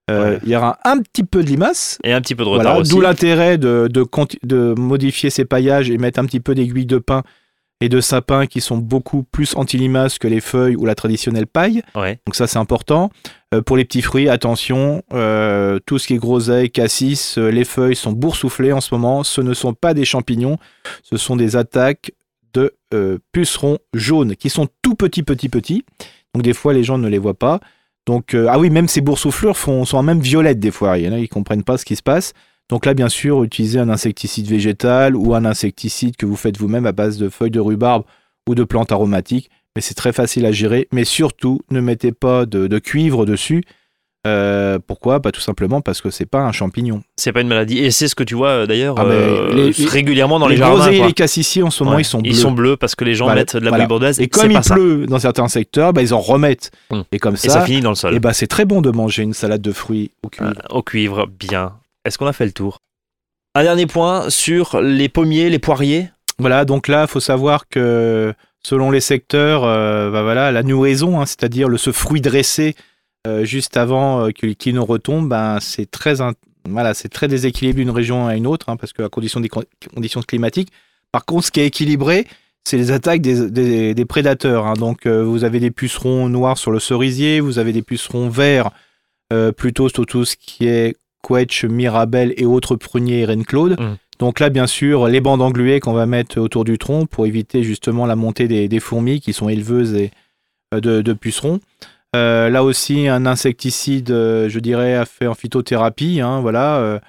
il 0.08 0.48
y 0.48 0.56
aura 0.56 0.78
un 0.84 0.98
petit 0.98 1.24
peu 1.24 1.42
de 1.42 1.48
limaces. 1.48 1.98
Et 2.02 2.12
un 2.12 2.20
petit 2.20 2.34
peu 2.34 2.44
de 2.44 2.48
retard 2.48 2.82
D'où 2.82 3.00
l'intérêt 3.00 3.58
de, 3.58 3.88
de, 3.90 4.06
de, 4.42 4.74
modifier 4.76 5.30
ces 5.30 5.44
paillages 5.44 5.90
et 5.90 5.98
mettre 5.98 6.18
un 6.18 6.24
petit 6.24 6.40
peu 6.40 6.54
d'aiguille 6.54 6.86
de 6.86 6.98
pin 6.98 7.22
et 7.80 7.88
de 7.88 8.00
sapin 8.00 8.46
qui 8.46 8.60
sont 8.60 8.76
beaucoup 8.76 9.22
plus 9.22 9.54
anti-limaces 9.54 10.18
que 10.18 10.26
les 10.26 10.40
feuilles 10.40 10.76
ou 10.76 10.84
la 10.84 10.94
traditionnelle 10.94 11.46
paille. 11.46 11.82
Donc 11.94 12.34
ça 12.34 12.46
c'est 12.46 12.58
important. 12.58 13.10
Euh, 13.54 13.62
pour 13.62 13.78
les 13.78 13.84
petits 13.84 14.02
fruits, 14.02 14.28
attention, 14.28 15.02
euh, 15.14 15.78
tout 15.86 15.98
ce 15.98 16.06
qui 16.06 16.14
est 16.14 16.18
groseille, 16.18 16.70
cassis, 16.70 17.38
euh, 17.38 17.50
les 17.50 17.64
feuilles 17.64 17.96
sont 17.96 18.12
boursouflées 18.12 18.72
en 18.72 18.82
ce 18.82 18.94
moment. 18.94 19.24
Ce 19.24 19.40
ne 19.40 19.54
sont 19.54 19.72
pas 19.72 19.94
des 19.94 20.04
champignons, 20.04 20.58
ce 21.02 21.16
sont 21.16 21.36
des 21.36 21.56
attaques 21.56 22.12
de 22.54 22.74
pucerons 23.30 23.78
jaunes 23.94 24.34
qui 24.34 24.50
sont 24.50 24.68
tout 24.82 24.94
petits, 24.94 25.22
petits, 25.22 25.48
petits. 25.48 25.84
Donc 26.34 26.42
des 26.42 26.54
fois 26.54 26.72
les 26.72 26.82
gens 26.82 26.98
ne 26.98 27.06
les 27.06 27.18
voient 27.18 27.38
pas. 27.38 27.60
Donc 28.04 28.34
ah 28.34 28.58
oui, 28.58 28.68
même 28.68 28.88
ces 28.88 29.00
boursouflures 29.00 29.56
font, 29.56 29.84
sont 29.84 30.02
même 30.02 30.18
violettes 30.18 30.58
des 30.58 30.72
fois. 30.72 30.98
Il 30.98 31.04
y 31.04 31.08
en 31.08 31.12
a 31.12 31.20
qui 31.20 31.28
comprennent 31.28 31.62
pas 31.62 31.78
ce 31.78 31.84
qui 31.84 31.94
se 31.94 32.02
passe. 32.02 32.32
Donc 32.68 32.84
là, 32.84 32.94
bien 32.94 33.08
sûr, 33.08 33.44
utilisez 33.44 33.78
un 33.78 33.88
insecticide 33.88 34.46
végétal 34.46 35.14
ou 35.14 35.34
un 35.34 35.44
insecticide 35.44 36.16
que 36.16 36.26
vous 36.26 36.36
faites 36.36 36.58
vous-même 36.58 36.86
à 36.86 36.92
base 36.92 37.16
de 37.18 37.28
feuilles 37.28 37.50
de 37.50 37.60
rhubarbe 37.60 38.04
ou 38.48 38.54
de 38.54 38.64
plantes 38.64 38.90
aromatiques. 38.90 39.50
Mais 39.78 39.82
c'est 39.82 39.94
très 39.94 40.12
facile 40.12 40.44
à 40.44 40.50
gérer. 40.50 40.88
Mais 40.90 41.04
surtout, 41.04 41.60
ne 41.70 41.78
mettez 41.78 42.10
pas 42.10 42.46
de, 42.46 42.78
cuivre 42.80 43.24
dessus 43.24 43.62
Euh, 44.26 44.80
pourquoi? 44.84 45.22
Pas 45.22 45.30
tout 45.30 45.40
simplement 45.40 45.80
parce 45.80 46.00
que 46.00 46.10
c'est 46.10 46.26
pas 46.26 46.40
un 46.40 46.50
champignon. 46.50 47.04
C'est 47.14 47.30
pas 47.30 47.42
une 47.42 47.46
maladie. 47.46 47.78
Et 47.78 47.92
c'est 47.92 48.08
ce 48.08 48.16
que 48.16 48.24
tu 48.24 48.34
vois 48.34 48.66
d'ailleurs 48.66 48.96
ah, 48.98 49.04
euh, 49.04 49.70
régulièrement 49.86 50.40
dans 50.40 50.48
les, 50.48 50.56
les 50.56 50.58
jardins. 50.58 50.90
Les 50.90 51.12
cassissiers 51.12 51.62
en 51.62 51.70
ce 51.70 51.84
moment 51.84 52.00
ils 52.00 52.04
sont 52.04 52.20
bleus. 52.20 52.32
Ils 52.32 52.36
sont 52.36 52.50
bleus 52.50 52.76
parce 52.76 52.96
que 52.96 53.04
les 53.04 53.14
gens 53.14 53.32
mettent 53.32 53.56
de 53.56 53.60
la 53.60 53.86
voilà. 53.86 54.10
Et 54.18 54.26
comme 54.26 54.50
il 54.50 54.58
pleut 54.58 55.06
dans 55.06 55.20
certains 55.20 55.46
secteurs, 55.46 55.92
bah, 55.92 56.02
ils 56.02 56.12
en 56.12 56.18
remettent. 56.18 56.72
Hum. 56.90 57.04
Et 57.12 57.20
comme 57.20 57.36
ça, 57.36 57.46
et 57.46 57.50
ça 57.50 57.64
finit 57.64 57.80
dans 57.80 57.90
le 57.90 57.94
sol. 57.94 58.16
Et 58.16 58.18
bah 58.18 58.32
c'est 58.32 58.48
très 58.48 58.64
bon 58.64 58.80
de 58.80 58.90
manger 58.90 59.22
une 59.22 59.32
salade 59.32 59.62
de 59.62 59.70
fruits 59.70 60.10
au 60.24 60.28
cuivre. 60.28 60.50
Euh, 60.50 60.74
au 60.74 60.82
cuivre, 60.82 61.28
bien. 61.28 61.74
Est-ce 62.04 62.18
qu'on 62.18 62.26
a 62.26 62.32
fait 62.32 62.46
le 62.46 62.52
tour? 62.52 62.78
Un 63.54 63.62
dernier 63.62 63.86
point 63.86 64.28
sur 64.28 64.80
les 64.80 65.08
pommiers, 65.08 65.48
les 65.50 65.60
poiriers. 65.60 66.10
Voilà, 66.40 66.64
donc 66.64 66.88
là, 66.88 67.02
il 67.02 67.08
faut 67.08 67.20
savoir 67.20 67.68
que 67.68 68.34
selon 68.62 68.90
les 68.90 69.00
secteurs, 69.00 69.62
bah, 69.62 70.22
voilà, 70.22 70.52
la 70.52 70.62
nouaison, 70.62 71.20
hein, 71.20 71.26
c'est-à-dire 71.26 71.68
le 71.68 71.78
ce 71.78 71.92
fruit 71.92 72.20
dressé 72.20 72.74
euh, 73.26 73.44
juste 73.44 73.76
avant 73.76 74.26
euh, 74.26 74.30
qu'il 74.30 74.74
nous 74.74 74.84
retombe, 74.84 75.28
ben, 75.28 75.58
c'est 75.60 75.90
très, 75.90 76.14
déséquilibré 77.28 77.84
d'une 77.84 77.90
région 77.90 78.26
à 78.26 78.36
une 78.36 78.46
autre, 78.46 78.68
hein, 78.68 78.76
parce 78.76 78.92
que 78.92 79.02
à 79.02 79.08
condition 79.08 79.40
des 79.40 79.48
conditions 79.48 80.22
climatiques. 80.22 80.70
Par 81.10 81.24
contre, 81.24 81.46
ce 81.46 81.50
qui 81.50 81.60
est 81.60 81.66
équilibré, 81.66 82.26
c'est 82.64 82.76
les 82.76 82.90
attaques 82.90 83.20
des, 83.20 84.04
prédateurs. 84.08 84.66
Hein. 84.66 84.74
Donc, 84.74 85.06
euh, 85.06 85.22
vous 85.24 85.44
avez 85.44 85.58
des 85.58 85.70
pucerons 85.70 86.28
noirs 86.28 86.58
sur 86.58 86.70
le 86.70 86.80
cerisier, 86.80 87.40
vous 87.40 87.58
avez 87.58 87.72
des 87.72 87.82
pucerons 87.82 88.28
verts 88.28 88.70
plutôt 89.58 89.90
sur 89.90 90.06
tout 90.06 90.24
ce 90.24 90.36
qui 90.36 90.66
est 90.66 90.96
quetch, 91.22 91.66
mirabelle 91.66 92.32
et 92.38 92.46
autres 92.46 92.76
pruniers 92.76 93.20
et 93.20 93.24
reine 93.26 93.44
Claude. 93.44 93.78
Mmh. 93.78 93.96
Donc 94.18 94.40
là, 94.40 94.50
bien 94.50 94.66
sûr, 94.66 95.06
les 95.06 95.20
bandes 95.20 95.42
engluées 95.42 95.80
qu'on 95.80 95.92
va 95.92 96.06
mettre 96.06 96.40
autour 96.40 96.64
du 96.64 96.78
tronc 96.78 97.06
pour 97.06 97.26
éviter 97.26 97.62
justement 97.62 98.06
la 98.06 98.16
montée 98.16 98.48
des, 98.48 98.80
fourmis 98.80 99.20
qui 99.20 99.32
sont 99.32 99.48
éleveuses 99.48 99.94
et, 99.94 100.10
de, 100.72 101.12
pucerons. 101.12 101.60
Euh, 102.16 102.48
là 102.48 102.64
aussi, 102.64 103.06
un 103.06 103.26
insecticide, 103.26 104.10
euh, 104.10 104.48
je 104.48 104.58
dirais, 104.60 105.04
fait 105.06 105.26
en 105.26 105.34
phytothérapie. 105.34 106.20
Hein, 106.20 106.40
voilà. 106.40 107.00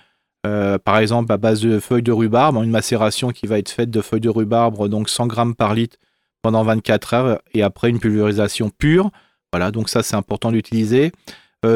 Euh, 0.45 0.77
par 0.77 0.97
exemple, 0.99 1.31
à 1.31 1.37
base 1.37 1.61
de 1.61 1.79
feuilles 1.79 2.03
de 2.03 2.11
rhubarbe, 2.11 2.57
une 2.63 2.69
macération 2.69 3.31
qui 3.31 3.47
va 3.47 3.57
être 3.57 3.69
faite 3.69 3.89
de 3.89 4.01
feuilles 4.01 4.21
de 4.21 4.29
rhubarbe, 4.29 4.87
donc 4.87 5.09
100 5.09 5.27
grammes 5.27 5.55
par 5.55 5.73
litre 5.73 5.97
pendant 6.41 6.63
24 6.63 7.13
heures, 7.13 7.41
et 7.53 7.63
après 7.63 7.89
une 7.89 7.99
pulvérisation 7.99 8.69
pure. 8.69 9.11
Voilà, 9.51 9.71
donc 9.71 9.89
ça 9.89 10.03
c'est 10.03 10.15
important 10.15 10.51
d'utiliser. 10.51 11.11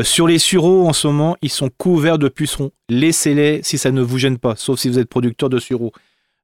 Sur 0.03 0.27
les 0.27 0.39
sureaux, 0.39 0.87
en 0.87 0.93
ce 0.93 1.07
moment, 1.07 1.35
ils 1.41 1.49
sont 1.49 1.69
couverts 1.69 2.17
de 2.17 2.29
pucerons. 2.29 2.71
Laissez-les 2.89 3.61
si 3.63 3.77
ça 3.77 3.91
ne 3.91 4.01
vous 4.01 4.17
gêne 4.17 4.37
pas, 4.37 4.55
sauf 4.55 4.79
si 4.79 4.89
vous 4.89 4.97
êtes 4.97 5.09
producteur 5.09 5.49
de 5.49 5.59
sureaux. 5.59 5.91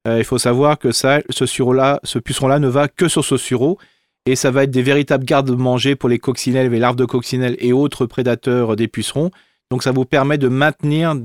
il 0.05 0.25
faut 0.25 0.38
savoir 0.38 0.77
que 0.77 0.91
ça, 0.91 1.22
ce 1.29 1.46
sureau-là, 1.46 2.01
ce 2.03 2.19
puceron-là 2.19 2.60
ne 2.60 2.67
va 2.67 2.89
que 2.89 3.08
sur 3.08 3.24
ce 3.24 3.38
sureau 3.38 3.77
et 4.25 4.36
ça 4.36 4.51
va 4.51 4.63
être 4.63 4.72
des 4.72 4.81
véritables 4.81 5.25
gardes-manger 5.25 5.96
pour 5.96 6.10
les 6.10 6.19
coccinelles, 6.19 6.69
les 6.69 6.79
larves 6.79 6.96
de 6.96 7.05
coccinelles 7.05 7.55
et 7.60 7.74
autres 7.74 8.05
prédateurs 8.05 8.75
des 8.75 8.88
pucerons. 8.88 9.31
Donc 9.72 9.84
ça 9.84 9.91
vous 9.91 10.05
permet 10.05 10.38
de 10.38 10.48
maintenir 10.48 11.15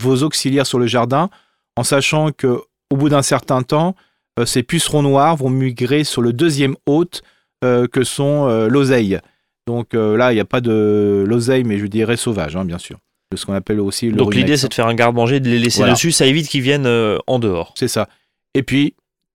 vos 0.00 0.22
auxiliaires 0.22 0.66
sur 0.66 0.78
le 0.78 0.86
jardin 0.86 1.30
en 1.76 1.84
sachant 1.84 2.32
que 2.32 2.60
au 2.90 2.96
bout 2.96 3.08
d'un 3.08 3.22
certain 3.22 3.62
temps, 3.62 3.94
euh, 4.38 4.46
ces 4.46 4.62
pucerons 4.62 5.02
noirs 5.02 5.36
vont 5.36 5.50
migrer 5.50 6.04
sur 6.04 6.22
le 6.22 6.32
deuxième 6.32 6.76
hôte 6.86 7.22
euh, 7.64 7.86
que 7.86 8.04
sont 8.04 8.48
euh, 8.48 8.68
l'oseille. 8.68 9.18
Donc 9.66 9.94
là, 9.94 10.32
il 10.32 10.34
n'y 10.34 10.40
a 10.40 10.44
pas 10.44 10.60
de 10.60 11.24
l'oseille, 11.26 11.64
mais 11.64 11.78
je 11.78 11.86
dirais 11.86 12.16
sauvage, 12.16 12.56
hein, 12.56 12.64
bien 12.64 12.78
sûr. 12.78 12.98
Ce 13.34 13.46
qu'on 13.46 13.54
appelle 13.54 13.80
aussi 13.80 14.10
le 14.10 14.16
Donc 14.16 14.34
l'idée, 14.34 14.56
c'est 14.56 14.68
de 14.68 14.74
faire 14.74 14.86
un 14.86 14.94
garde-manger, 14.94 15.40
de 15.40 15.48
les 15.48 15.58
laisser 15.58 15.82
dessus, 15.84 16.12
ça 16.12 16.26
évite 16.26 16.48
qu'ils 16.48 16.60
viennent 16.60 16.88
en 17.26 17.38
dehors. 17.38 17.72
C'est 17.76 17.88
ça. 17.88 18.08
Et 18.54 18.62
puis, 18.62 18.94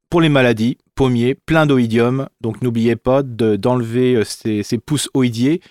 pour 0.09 0.21
les 0.21 0.29
maladies, 0.29 0.77
pommiers, 1.00 1.33
plein 1.33 1.65
d'oïdium. 1.65 2.27
Donc 2.41 2.62
n'oubliez 2.62 2.98
pas 2.98 3.24
d'enlever 3.24 4.15
euh, 4.15 4.24
ces, 4.25 4.77
pousses 4.77 5.09
oïdiers 5.13 5.62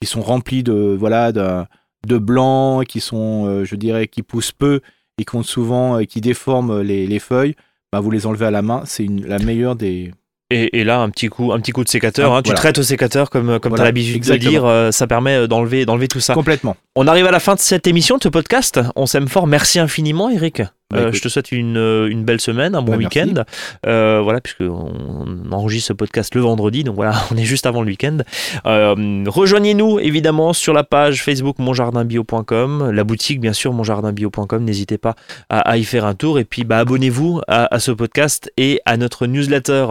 qui 0.00 0.08
sont 0.08 0.22
remplis 0.22 0.62
de 0.62 0.96
voilà 0.98 1.30
de, 1.30 2.18
blanc, 2.18 2.80
qui 2.88 3.00
sont, 3.00 3.44
euh, 3.46 3.64
je 3.66 3.76
dirais, 3.76 4.08
qui 4.08 4.22
poussent 4.22 4.52
peu 4.52 4.80
et 5.18 5.26
qui 5.26 5.42
souvent, 5.42 5.98
euh, 5.98 6.04
qui 6.04 6.22
déforment 6.22 6.80
les, 6.80 7.18
feuilles. 7.18 7.54
Bah, 7.92 8.00
vous 8.00 8.10
les 8.10 8.24
enlevez 8.24 8.46
à 8.46 8.50
la 8.50 8.62
main, 8.62 8.82
c'est 8.86 9.06
la 9.06 9.38
meilleure 9.38 9.76
des, 9.76 10.12
et, 10.50 10.84
là, 10.84 11.00
un 11.00 11.10
petit 11.10 11.28
coup, 11.28 11.52
un 11.52 11.60
petit 11.60 11.72
coup 11.72 11.84
de 11.84 11.88
sécateur. 11.88 12.32
Ah, 12.32 12.38
hein. 12.38 12.42
Tu 12.42 12.54
traites 12.54 12.78
au 12.78 12.82
sécateur 12.82 13.28
comme, 13.28 13.60
comme 13.60 13.74
tu 13.74 13.80
as 13.80 13.84
l'habitude 13.84 14.24
de 14.24 14.36
dire. 14.36 14.64
Euh, 14.64 14.90
ça 14.90 15.06
permet 15.06 15.46
d'enlever, 15.46 15.84
d'enlever 15.84 16.08
tout 16.08 16.20
ça. 16.20 16.34
Complètement. 16.34 16.76
On 16.96 17.06
arrive 17.06 17.26
à 17.26 17.30
la 17.30 17.40
fin 17.40 17.54
de 17.54 17.60
cette 17.60 17.86
émission, 17.86 18.16
de 18.16 18.22
ce 18.22 18.28
podcast. 18.28 18.80
On 18.96 19.06
s'aime 19.06 19.28
fort. 19.28 19.46
Merci 19.46 19.78
infiniment, 19.78 20.30
Eric. 20.30 20.62
Bah, 20.90 21.00
euh, 21.00 21.12
je 21.12 21.20
te 21.20 21.28
souhaite 21.28 21.52
une, 21.52 21.76
euh, 21.76 22.08
une 22.08 22.24
belle 22.24 22.40
semaine, 22.40 22.74
un 22.74 22.80
bon 22.80 22.92
bah, 22.92 22.98
week-end. 22.98 23.44
Euh, 23.86 24.20
voilà, 24.22 24.40
puisqu'on 24.40 25.36
enregistre 25.50 25.88
ce 25.88 25.92
podcast 25.92 26.34
le 26.34 26.40
vendredi, 26.40 26.82
donc 26.82 26.94
voilà, 26.94 27.12
on 27.30 27.36
est 27.36 27.44
juste 27.44 27.66
avant 27.66 27.82
le 27.82 27.88
week-end. 27.88 28.18
Rejoignez-nous 28.64 29.98
évidemment 29.98 30.54
sur 30.54 30.72
la 30.72 30.84
page 30.84 31.22
Facebook 31.22 31.58
monjardinbio.com, 31.58 32.90
la 32.90 33.04
boutique 33.04 33.38
bien 33.38 33.52
sûr 33.52 33.74
monjardinbio.com. 33.74 34.64
N'hésitez 34.64 34.96
pas 34.96 35.14
à, 35.50 35.76
y 35.76 35.84
faire 35.84 36.06
un 36.06 36.14
tour 36.14 36.38
et 36.38 36.46
puis 36.46 36.64
bah, 36.64 36.78
abonnez-vous 36.78 37.42
à, 37.48 37.78
ce 37.78 37.90
podcast 37.90 38.50
et 38.56 38.80
à 38.86 38.96
notre 38.96 39.26
newsletter. 39.26 39.88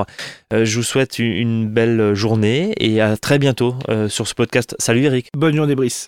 je 0.52 0.76
vous 0.76 0.84
souhaite 0.84 1.20
une, 1.20 1.68
belle 1.68 2.16
journée 2.16 2.74
et 2.78 3.02
à 3.02 3.18
très 3.18 3.38
bientôt 3.38 3.76
sur 4.08 4.28
ce 4.28 4.34
podcast. 4.34 4.76
Salut 4.80 5.04
Eric. 5.04 5.30
Bonne 5.36 5.56
journée 5.56 5.76
Brice. 5.76 6.08